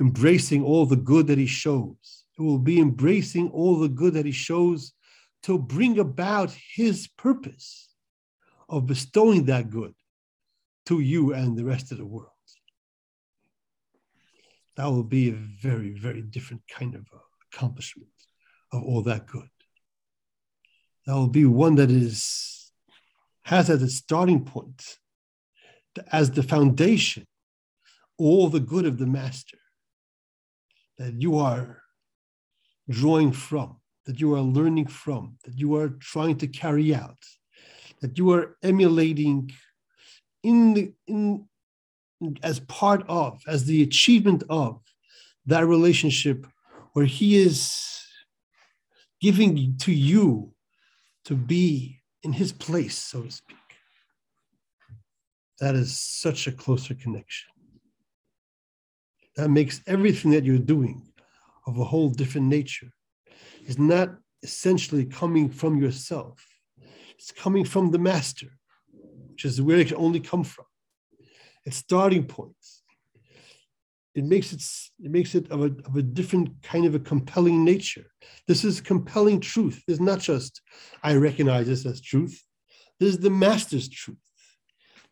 [0.00, 4.26] embracing all the good that he shows, it will be embracing all the good that
[4.26, 4.92] he shows
[5.42, 7.88] to bring about his purpose
[8.68, 9.94] of bestowing that good
[10.86, 12.30] to you and the rest of the world.
[14.78, 17.18] that will be a very, very different kind of uh,
[17.52, 18.12] accomplishment
[18.72, 19.50] of all that good.
[21.04, 22.70] That will be one that is
[23.42, 24.98] has as its starting point,
[26.12, 27.26] as the foundation,
[28.18, 29.58] all the good of the master
[30.98, 31.82] that you are
[32.88, 33.76] drawing from,
[34.06, 37.18] that you are learning from, that you are trying to carry out,
[38.00, 39.50] that you are emulating
[40.42, 41.46] in the in
[42.42, 44.80] as part of, as the achievement of
[45.46, 46.46] that relationship
[46.92, 48.02] where he is
[49.20, 50.52] giving to you
[51.24, 53.56] to be in his place, so to speak.
[55.60, 57.50] That is such a closer connection.
[59.38, 61.00] That makes everything that you're doing
[61.68, 62.90] of a whole different nature.
[63.64, 64.10] Is not
[64.42, 66.44] essentially coming from yourself,
[67.16, 68.48] it's coming from the master,
[69.30, 70.64] which is where it can only come from.
[71.64, 72.82] It's starting points.
[74.16, 74.62] It makes it,
[75.04, 78.06] it makes it of a, of a different kind of a compelling nature.
[78.48, 79.84] This is compelling truth.
[79.86, 80.60] It's not just,
[81.04, 82.42] I recognize this as truth.
[82.98, 84.18] This is the master's truth.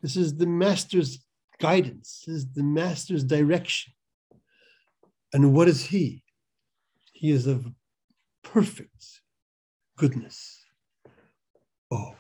[0.03, 1.25] This is the master's
[1.61, 2.25] guidance.
[2.27, 3.93] This is the master's direction.
[5.37, 6.23] And what is he?
[7.13, 7.67] He is of
[8.43, 9.21] perfect
[9.99, 10.65] goodness.
[11.91, 12.15] Oh.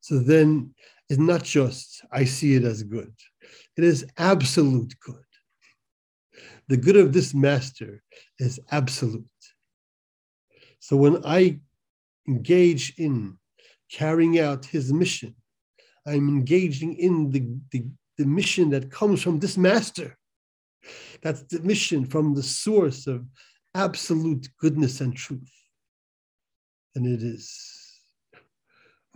[0.00, 0.74] So then
[1.08, 3.14] it's not just I see it as good,
[3.76, 5.28] it is absolute good.
[6.66, 8.02] The good of this master
[8.40, 9.42] is absolute.
[10.80, 11.60] So when I
[12.26, 13.38] engage in
[13.88, 15.36] carrying out his mission,
[16.04, 17.86] I'm engaging in the, the,
[18.18, 20.18] the mission that comes from this master.
[21.22, 23.26] That's the mission from the source of
[23.74, 25.52] absolute goodness and truth.
[26.94, 27.74] And it is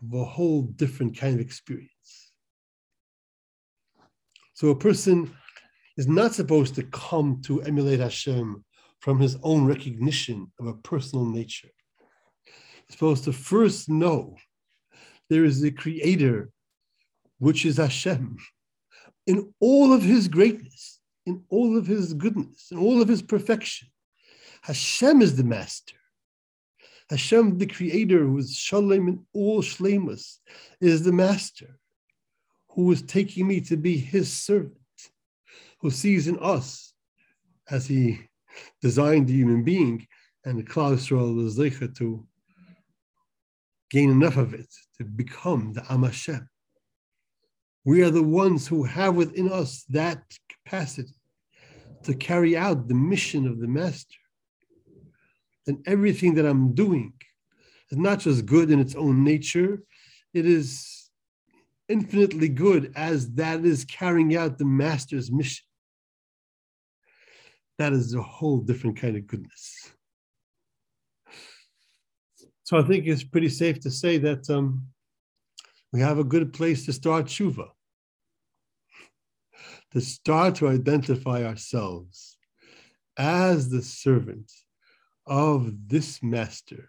[0.03, 2.33] of a whole different kind of experience.
[4.55, 5.35] So a person
[5.97, 8.64] is not supposed to come to emulate Hashem
[9.01, 11.69] from his own recognition of a personal nature.
[12.45, 14.37] He's supposed to first know
[15.31, 16.51] there is a creator,
[17.39, 18.39] which is Hashem,
[19.27, 20.97] in all of his greatness,
[21.29, 23.89] in all of his goodness, in all of his perfection.
[24.62, 25.97] Hashem is the master.
[27.11, 30.39] Hashem, the creator, who is Shalem in all Shlemus,
[30.81, 31.79] is the master
[32.70, 34.74] who is taking me to be his servant,
[35.81, 36.93] who sees in us,
[37.70, 38.20] as he
[38.83, 40.07] designed the human being,
[40.45, 41.57] and the Yisrael is
[41.99, 42.26] to
[43.91, 46.49] gain enough of it to become the Am Hashem.
[47.85, 51.18] We are the ones who have within us that capacity
[52.05, 54.16] to carry out the mission of the Master
[55.68, 57.12] then everything that I'm doing
[57.90, 59.82] is not just good in its own nature,
[60.32, 61.11] it is
[61.90, 65.66] infinitely good as that is carrying out the master's mission.
[67.76, 69.92] That is a whole different kind of goodness.
[72.64, 74.86] So I think it's pretty safe to say that um,
[75.92, 77.68] we have a good place to start tshuva,
[79.99, 82.38] to start to identify ourselves
[83.16, 84.53] as the servant
[85.26, 86.88] of this master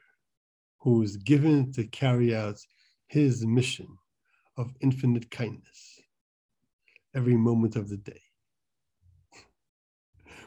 [0.78, 2.60] who is given to carry out
[3.08, 3.88] his mission
[4.58, 6.02] of infinite kindness
[7.16, 8.22] every moment of the day.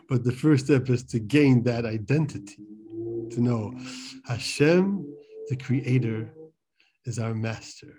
[0.09, 2.63] But the first step is to gain that identity,
[3.33, 3.75] to know
[4.29, 5.05] Hashem,
[5.49, 6.33] the creator,
[7.07, 7.95] is our master,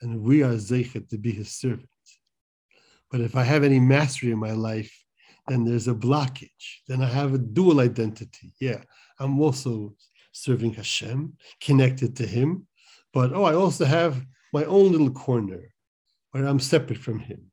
[0.00, 1.90] and we are zeichet to be his servant.
[3.10, 4.92] But if I have any mastery in my life,
[5.48, 6.80] then there's a blockage.
[6.88, 8.52] Then I have a dual identity.
[8.60, 8.82] Yeah,
[9.18, 9.94] I'm also
[10.32, 12.66] serving Hashem, connected to Him,
[13.12, 15.72] but oh, I also have my own little corner
[16.32, 17.50] where I'm separate from Him,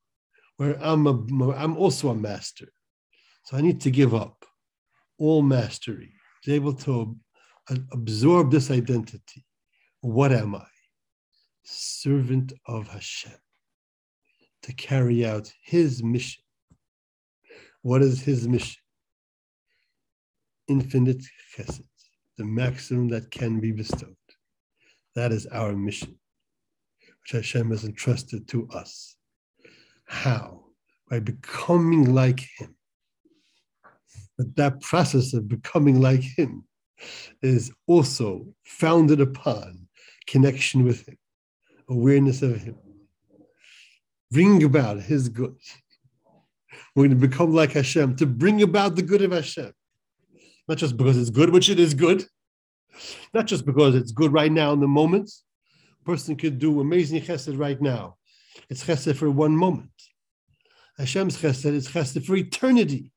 [0.57, 2.67] where I'm a, I'm also a master.
[3.45, 4.45] So I need to give up
[5.17, 6.13] all mastery,
[6.45, 7.15] be able to
[7.91, 9.45] absorb this identity.
[10.01, 10.65] What am I?
[11.63, 13.42] Servant of Hashem
[14.63, 16.43] to carry out His mission
[17.83, 18.81] what is his mission?
[20.69, 21.21] Infinite
[21.53, 21.83] chesed,
[22.37, 24.15] the maximum that can be bestowed.
[25.15, 26.15] That is our mission,
[27.21, 29.17] which Hashem has entrusted to us.
[30.05, 30.63] How?
[31.09, 32.73] By becoming like him.
[34.37, 36.63] But that process of becoming like him
[37.41, 39.87] is also founded upon
[40.25, 41.17] connection with him,
[41.89, 42.77] awareness of him.
[44.33, 45.55] Bring about his good
[46.95, 49.73] we're going to become like Hashem to bring about the good of Hashem.
[50.67, 52.23] Not just because it's good, which it is good.
[53.33, 55.31] Not just because it's good right now in the moment.
[56.01, 58.17] A person could do amazing chesed right now.
[58.69, 59.89] It's chesed for one moment.
[60.97, 63.11] Hashem's chesed is chesed for eternity.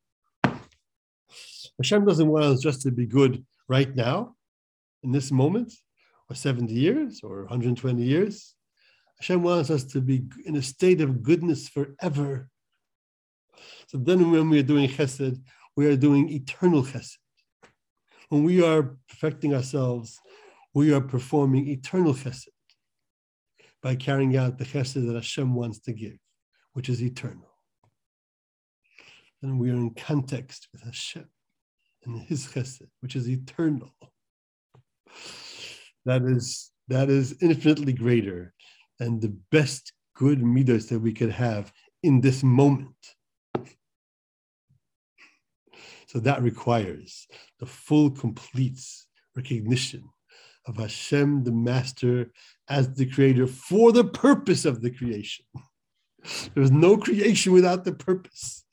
[1.78, 4.34] Hashem doesn't want us just to be good right now,
[5.02, 5.74] in this moment,
[6.30, 8.55] or 70 years, or 120 years.
[9.18, 12.48] Hashem wants us to be in a state of goodness forever.
[13.88, 15.40] So then, when we are doing chesed,
[15.76, 17.16] we are doing eternal chesed.
[18.28, 20.18] When we are perfecting ourselves,
[20.74, 22.48] we are performing eternal chesed
[23.82, 26.18] by carrying out the chesed that Hashem wants to give,
[26.74, 27.50] which is eternal.
[29.42, 31.28] And we are in context with Hashem
[32.04, 33.94] and His chesed, which is eternal.
[36.04, 38.54] That is that is infinitely greater
[38.98, 41.72] than the best good midas that we could have
[42.02, 42.94] in this moment.
[46.06, 47.26] So that requires
[47.58, 48.80] the full, complete
[49.34, 50.04] recognition
[50.66, 52.32] of Hashem, the Master,
[52.68, 55.44] as the Creator for the purpose of the creation.
[56.54, 58.64] There's no creation without the purpose.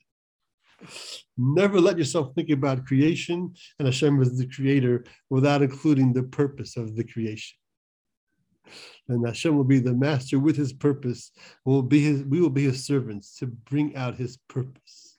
[1.36, 6.76] Never let yourself think about creation and Hashem as the Creator without including the purpose
[6.76, 7.56] of the creation.
[9.08, 11.30] And Hashem will be the Master with His purpose.
[11.64, 15.18] Will be his, we will be His servants to bring out His purpose.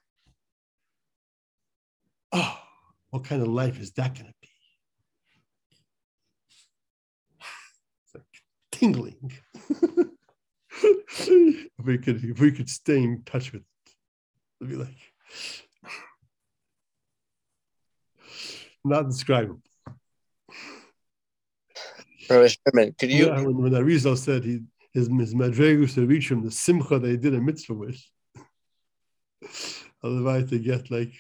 [2.32, 2.60] Oh,
[3.12, 4.50] what kind of life is that going to be?
[8.04, 8.24] It's like
[8.72, 9.32] tingling.
[10.82, 13.68] if we could, if we could stay in touch with it,
[14.60, 14.98] it'd be like
[18.84, 19.62] not describable.
[22.28, 23.28] Could you?
[23.28, 24.62] Yeah, when, when Arizal said he
[24.96, 28.02] his his madregus to reach him the simcha they did a mitzvah with.
[30.04, 31.14] Otherwise, to get like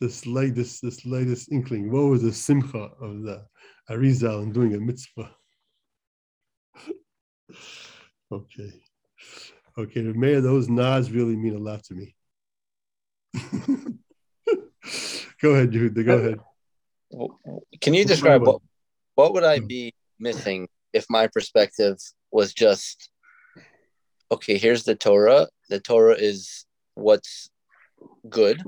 [0.00, 1.92] the slightest, the slightest inkling.
[1.92, 3.46] What was the simcha of the
[3.88, 5.30] Arizal in doing a mitzvah?
[8.32, 8.72] okay.
[9.78, 12.14] Okay, may those nods really mean a lot to me.
[15.40, 16.38] go ahead, Yehuda, go uh, ahead.
[17.80, 18.60] Can you describe what,
[19.14, 21.96] what would I be missing if my perspective
[22.30, 23.10] was just
[24.30, 25.48] okay, here's the Torah.
[25.68, 27.50] The Torah is what's
[28.28, 28.62] good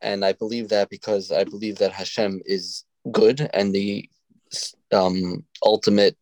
[0.00, 4.08] and I believe that because I believe that Hashem is good and the
[4.92, 6.16] um, ultimate,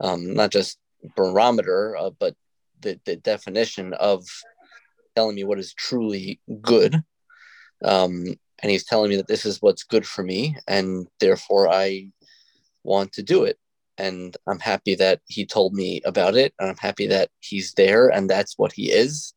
[0.00, 0.78] um, not just
[1.16, 2.34] barometer, uh, but
[2.80, 4.24] the, the definition of
[5.14, 7.02] telling me what is truly good.
[7.84, 8.24] Um,
[8.60, 12.10] and he's telling me that this is what's good for me, and therefore I
[12.82, 13.56] want to do it.
[13.98, 18.08] And I'm happy that he told me about it, and I'm happy that he's there,
[18.08, 19.34] and that's what he is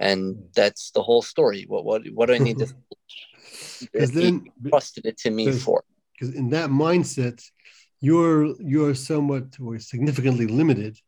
[0.00, 0.42] and hmm.
[0.56, 1.64] that's the whole story.
[1.68, 2.66] What what what do I need to?
[3.92, 5.82] Because then trusted it to me for.
[6.12, 7.42] Because in that mindset,
[8.00, 10.98] you're you're somewhat or significantly limited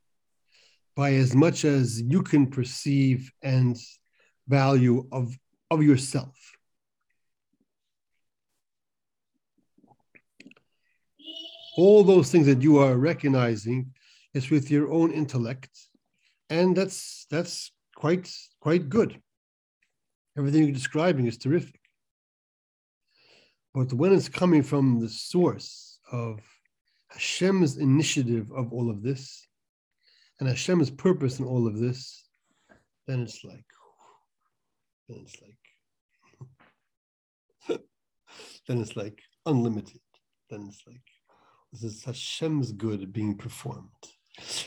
[0.97, 3.77] by as much as you can perceive and
[4.49, 5.37] value of
[5.71, 6.35] of yourself.
[11.77, 13.93] All those things that you are recognizing
[14.35, 15.71] is with your own intellect,
[16.51, 19.21] and that's that's quite quite good.
[20.37, 21.81] Everything you're describing is terrific.
[23.75, 26.41] But when it's coming from the source of
[27.09, 29.47] Hashem's initiative of all of this
[30.41, 32.29] and Hashem's purpose in all of this,
[33.07, 33.65] then it's like,
[35.09, 35.37] then it's
[37.69, 37.81] like,
[38.69, 40.01] then it's like unlimited.
[40.51, 41.03] Then it's like,
[41.73, 43.89] this is Hashem's good being performed.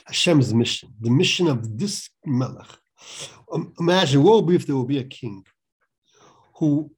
[0.05, 2.67] Hashem's mission, the mission of this Melech,
[3.51, 5.45] um, imagine what would be if there would be a king
[6.55, 6.91] who,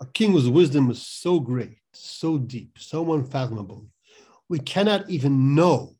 [0.00, 3.86] a king whose wisdom is so great, so deep, so unfathomable.
[4.48, 5.96] We cannot even know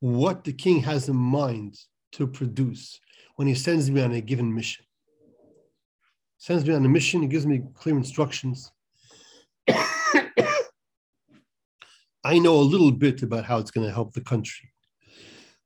[0.00, 1.78] what the king has in mind
[2.12, 3.00] to produce
[3.36, 4.84] when he sends me on a given mission.
[6.38, 8.70] Sends me on a mission, he gives me clear instructions.
[12.32, 14.68] I know a little bit about how it's going to help the country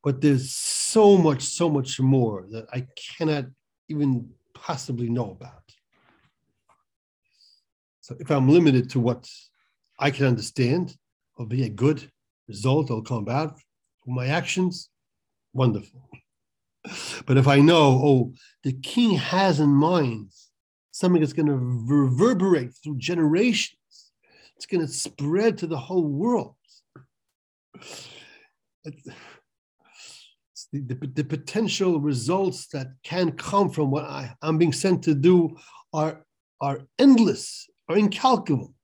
[0.03, 2.87] but there's so much, so much more that I
[3.17, 3.47] cannot
[3.89, 5.63] even possibly know about.
[8.01, 9.29] So if I'm limited to what
[9.99, 10.97] I can understand,
[11.39, 12.11] will be a good
[12.49, 14.89] result that'll come from my actions,
[15.53, 16.09] wonderful.
[17.27, 18.33] But if I know, oh,
[18.63, 20.31] the king has in mind
[20.93, 23.79] something that's going to reverberate through generations,
[24.61, 26.55] it's going to spread to the whole world.
[28.85, 29.09] It's,
[30.71, 35.15] the, the, the, potential results that can come from what I, I'm being sent to
[35.15, 35.57] do
[35.95, 36.23] are,
[36.61, 38.75] are endless, are incalculable.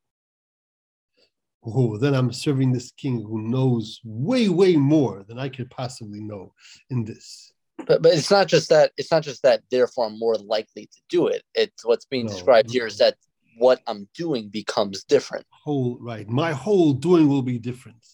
[1.62, 6.20] Oh, then I'm serving this king who knows way, way more than I could possibly
[6.20, 6.54] know
[6.88, 7.52] in this.
[7.86, 8.92] But, but it's not just that.
[8.96, 9.60] It's not just that.
[9.70, 11.42] Therefore, I'm more likely to do it.
[11.54, 13.16] It's what's being no, described here is that
[13.58, 15.46] what I'm doing becomes different.
[15.50, 16.28] Whole right.
[16.28, 18.04] My whole doing will be different.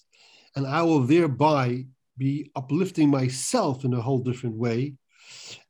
[0.57, 1.87] And I will thereby
[2.19, 4.95] be uplifting myself in a whole different way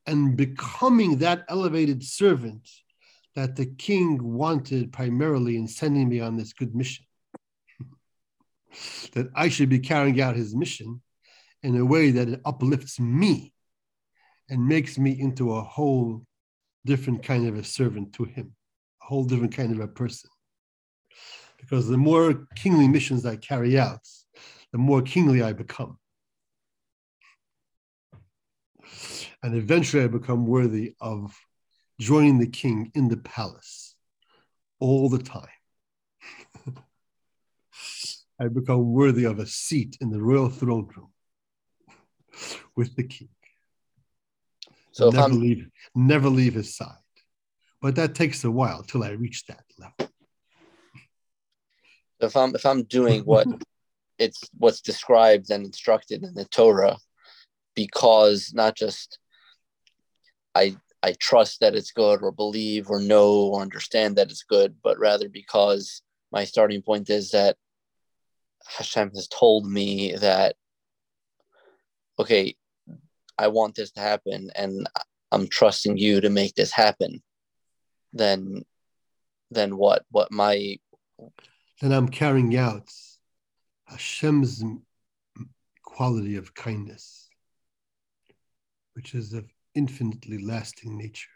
[0.07, 2.68] and becoming that elevated servant
[3.35, 7.07] that the king wanted primarily in sending me on this good mission.
[9.12, 11.01] that I should be carrying out his mission
[11.62, 13.53] in a way that it uplifts me
[14.51, 16.27] and makes me into a whole
[16.85, 18.55] different kind of a servant to him,
[19.03, 20.30] whole different kind of a person.
[21.61, 24.07] Because the more kingly missions I carry out,
[24.72, 25.98] the more kingly I become.
[29.42, 31.36] And eventually I become worthy of
[32.00, 33.94] joining the king in the palace
[34.80, 35.46] all the time.
[38.40, 41.12] I become worthy of a seat in the royal throne room
[42.74, 43.28] with the king.
[44.92, 47.01] So never leave, never leave his side.
[47.83, 50.14] But that takes a while till I reach that level.
[52.20, 53.49] If I'm if I'm doing what
[54.18, 56.97] it's what's described and instructed in the Torah,
[57.74, 59.18] because not just
[60.55, 64.76] I I trust that it's good or believe or know or understand that it's good,
[64.85, 67.57] but rather because my starting point is that
[68.78, 70.55] Hashem has told me that
[72.20, 72.55] okay,
[73.37, 74.89] I want this to happen and
[75.33, 77.20] I'm trusting you to make this happen,
[78.12, 78.64] then
[79.50, 80.04] then what?
[80.10, 80.78] What my
[81.80, 82.90] then I'm carrying out
[83.86, 84.64] Hashem's
[85.82, 87.28] quality of kindness,
[88.94, 89.44] which is of
[89.74, 91.28] infinitely lasting nature.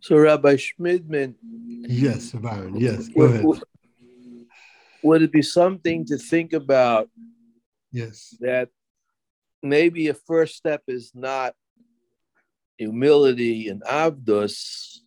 [0.00, 1.34] So, Rabbi Schmidman.
[1.42, 2.74] Yes, Byron.
[2.76, 3.44] Yes, go ahead
[5.02, 7.10] would it be something to think about?
[7.90, 8.34] Yes.
[8.40, 8.70] That
[9.62, 11.54] maybe a first step is not
[12.78, 14.98] humility and avdus,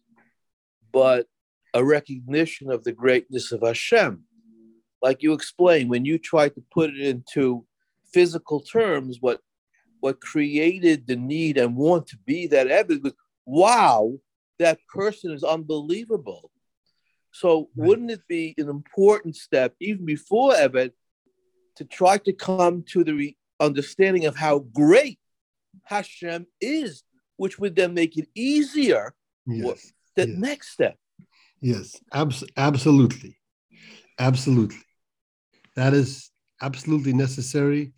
[0.92, 1.28] but
[1.74, 4.24] a recognition of the greatness of Hashem.
[5.02, 7.66] Like you explained, when you try to put it into
[8.14, 9.42] physical terms, what
[10.00, 13.14] what created the need and want to be that evidence was,
[13.46, 14.14] wow,
[14.60, 16.52] that person is unbelievable.
[17.32, 17.88] So right.
[17.88, 20.92] wouldn't it be an important step, even before Eved,
[21.78, 25.20] to try to come to the re- understanding of how great
[25.84, 27.04] Hashem is,
[27.38, 29.14] which would then make it easier
[29.46, 29.92] yes.
[30.16, 30.38] the yes.
[30.38, 30.98] next step.
[31.62, 33.38] Yes, abs- absolutely.
[34.20, 34.82] Absolutely.
[35.76, 36.32] That is
[36.62, 37.94] absolutely necessary.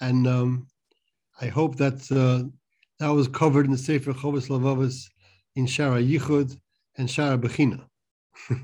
[0.00, 0.68] And um,
[1.40, 2.48] I hope that uh,
[3.00, 5.08] that was covered in the Sefer Chovos HaLevavos
[5.56, 6.56] in Shaar HaYichud
[6.96, 7.84] and Shaar HaBechina.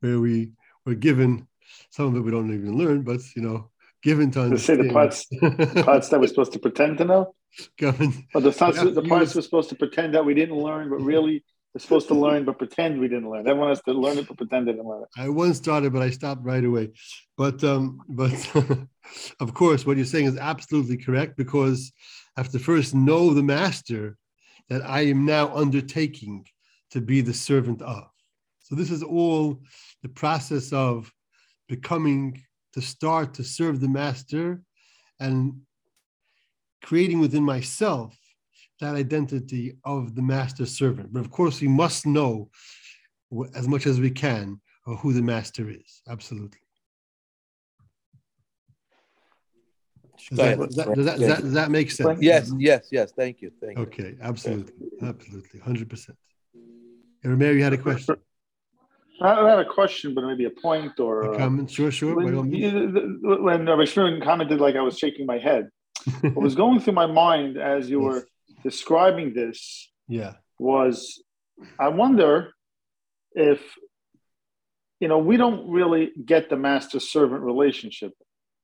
[0.00, 0.52] where we
[0.84, 1.46] were given
[1.90, 3.70] some of it we don't even learn, but you know,
[4.02, 4.80] given to understand.
[4.80, 7.34] say the parts, the parts that we're supposed to pretend to know.
[7.76, 10.96] Given, or the, thoughts, the parts we're supposed to pretend that we didn't learn, but
[10.96, 11.44] really
[11.74, 13.46] we're supposed to learn, but pretend we didn't learn.
[13.46, 15.08] Everyone has to learn it, but pretend they didn't learn it.
[15.16, 16.90] I once started, but I stopped right away.
[17.36, 18.32] But um, but
[19.40, 21.92] of course, what you're saying is absolutely correct because
[22.36, 24.16] I have to first know the master
[24.68, 26.46] that I am now undertaking
[26.90, 28.04] to be the servant of.
[28.60, 29.60] So this is all
[30.02, 31.12] the process of
[31.68, 32.42] becoming
[32.74, 34.62] to start to serve the master
[35.20, 35.60] and
[36.82, 38.16] creating within myself
[38.80, 41.12] that identity of the master servant.
[41.12, 42.50] But of course, we must know
[43.54, 46.02] as much as we can who the master is.
[46.08, 46.58] Absolutely.
[50.30, 52.20] Does that, does, that, does, that, does, that, does that make sense?
[52.20, 53.12] Yes, yes, yes.
[53.12, 53.50] Thank you.
[53.60, 53.84] Thank you.
[53.84, 54.72] Okay, absolutely.
[55.00, 55.60] Absolutely.
[55.60, 56.10] 100%.
[57.24, 58.16] Mary, you had a question.
[59.20, 61.70] I had a question, but maybe a point or a uh, comment.
[61.70, 62.14] Sure, sure.
[62.16, 65.68] When, when Shmuel commented, like I was shaking my head,
[66.22, 68.12] what was going through my mind as you yes.
[68.12, 68.28] were
[68.62, 71.22] describing this, yeah, was
[71.78, 72.52] I wonder
[73.32, 73.60] if
[75.00, 78.12] you know we don't really get the master servant relationship.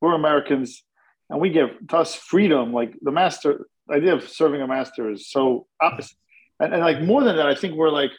[0.01, 0.83] We're Americans,
[1.31, 2.73] and we give to us freedom.
[2.73, 6.17] Like the master idea of serving a master is so opposite,
[6.61, 8.13] and, and like more than that, I think we're like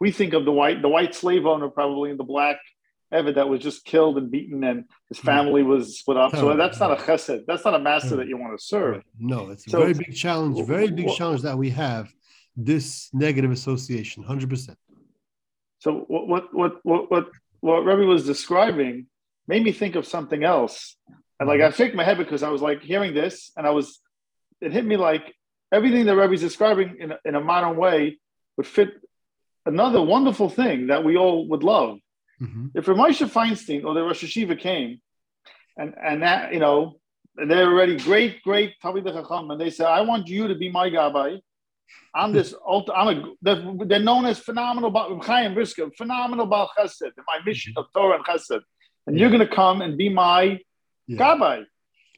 [0.00, 2.58] we think of the white the white slave owner probably and the black
[3.12, 5.26] Eved that was just killed and beaten and his hmm.
[5.26, 6.30] family was split up.
[6.30, 7.44] So that's not a chesed.
[7.44, 9.02] That's not a master that you want to serve.
[9.18, 12.12] No, it's a so, very big challenge, very big challenge that we have.
[12.56, 14.78] This negative association, hundred percent.
[15.80, 17.26] So what what what what what
[17.60, 19.06] what Rebbe was describing
[19.48, 20.96] made me think of something else.
[21.40, 24.00] And like I shook my head because I was like hearing this and I was
[24.60, 25.34] it hit me like
[25.72, 28.18] everything that Rebbe's describing in in a modern way
[28.56, 28.90] would fit
[29.66, 31.98] another wonderful thing that we all would love.
[32.40, 32.68] Mm-hmm.
[32.74, 35.00] If Ramosha Feinstein or the Rosh Yeshiva came,
[35.76, 37.00] and and that you know
[37.36, 40.88] they're already great, great Talmid Chacham, and they say, "I want you to be my
[40.90, 41.40] gabbai."
[42.14, 42.54] I'm this.
[42.68, 43.34] I'm a.
[43.86, 45.20] They're known as phenomenal.
[45.22, 47.12] Chaim Brisker, phenomenal Baal Chesed.
[47.26, 48.60] My mission of Torah and Chesed,
[49.06, 50.60] and you're going to come and be my
[51.06, 51.18] yeah.
[51.18, 51.64] gabbai.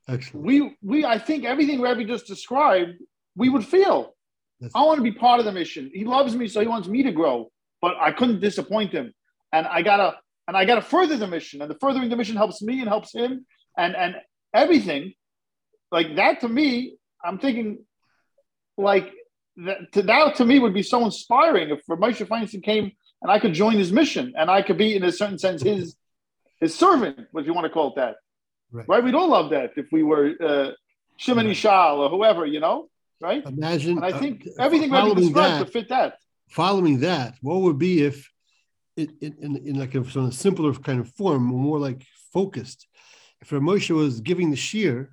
[0.08, 0.46] Excellent.
[0.46, 2.94] We we I think everything Rabbi just described,
[3.36, 4.14] we would feel.
[4.74, 5.90] I want to be part of the mission.
[5.92, 7.50] He loves me, so he wants me to grow.
[7.80, 9.12] But I couldn't disappoint him,
[9.52, 11.62] and I gotta and I gotta further the mission.
[11.62, 13.44] And the furthering the mission helps me and helps him,
[13.76, 14.16] and and
[14.54, 15.14] everything
[15.90, 16.96] like that to me.
[17.24, 17.84] I'm thinking,
[18.76, 19.12] like
[19.56, 23.38] that to, that to me would be so inspiring if Moshe Feinstein came and I
[23.38, 25.96] could join his mission and I could be in a certain sense his
[26.60, 28.16] his servant, if you want to call it that.
[28.70, 28.88] Right.
[28.88, 29.04] right?
[29.04, 30.70] We'd all love that if we were uh,
[31.16, 31.56] Shimon right.
[31.56, 32.88] Shal or whoever, you know,
[33.22, 33.44] right?
[33.46, 33.98] Imagine.
[33.98, 36.18] And I think uh, everything Rabbi described to fit that.
[36.50, 38.30] Following that, what would be if,
[38.96, 42.86] it, it, in, in like a, sort of simpler kind of form, more like focused,
[43.40, 45.08] if Moshe was giving the shiur,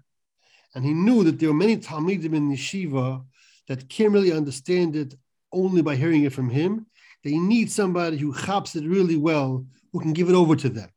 [0.76, 3.24] and he knew that there were many Talmidim in Yeshiva
[3.68, 5.16] that can't really understand it
[5.52, 6.86] only by hearing it from him.
[7.24, 10.90] They need somebody who chops it really well, who can give it over to them.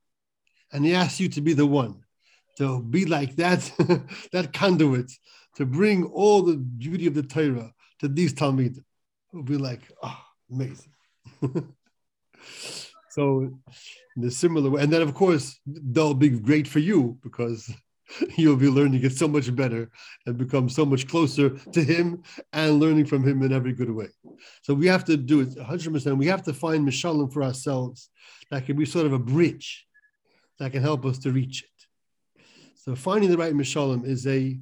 [0.72, 2.04] And he asks you to be the one,
[2.58, 3.60] to be like that,
[4.32, 5.10] that conduit,
[5.57, 8.84] to bring all the beauty of the Torah to these Talmidim.
[9.32, 10.92] Will be like, oh, amazing.
[13.11, 13.50] so
[14.16, 17.72] in a similar way, and then of course they'll be great for you because
[18.36, 19.90] you'll be learning it so much better
[20.26, 22.22] and become so much closer to him
[22.53, 24.09] and learning from him in every good way.
[24.62, 26.18] So we have to do it 100%.
[26.18, 28.11] We have to find Mishalim for ourselves
[28.50, 29.86] that can be sort of a bridge
[30.59, 31.68] that can help us to reach it.
[32.76, 34.59] So finding the right Mishalim is a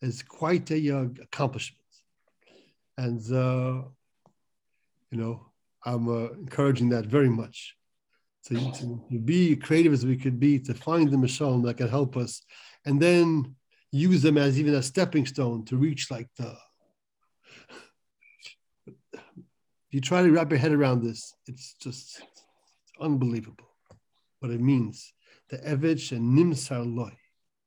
[0.00, 0.88] is quite a
[1.22, 1.78] accomplishment.
[2.96, 3.82] And, uh,
[5.10, 5.46] you know,
[5.84, 7.76] I'm uh, encouraging that very much.
[8.42, 11.88] So to, to, be creative as we could be, to find the Mishalim that can
[11.88, 12.42] help us
[12.86, 13.54] and then
[13.90, 16.56] use them as even a stepping stone to reach like the
[18.86, 23.70] if you try to wrap your head around this it's just it's unbelievable
[24.40, 25.12] what it means
[25.48, 27.12] the evich and nimsar loy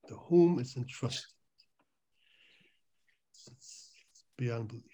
[0.08, 1.32] to whom it's entrusted
[3.32, 3.92] it's
[4.42, 4.91] beyond belief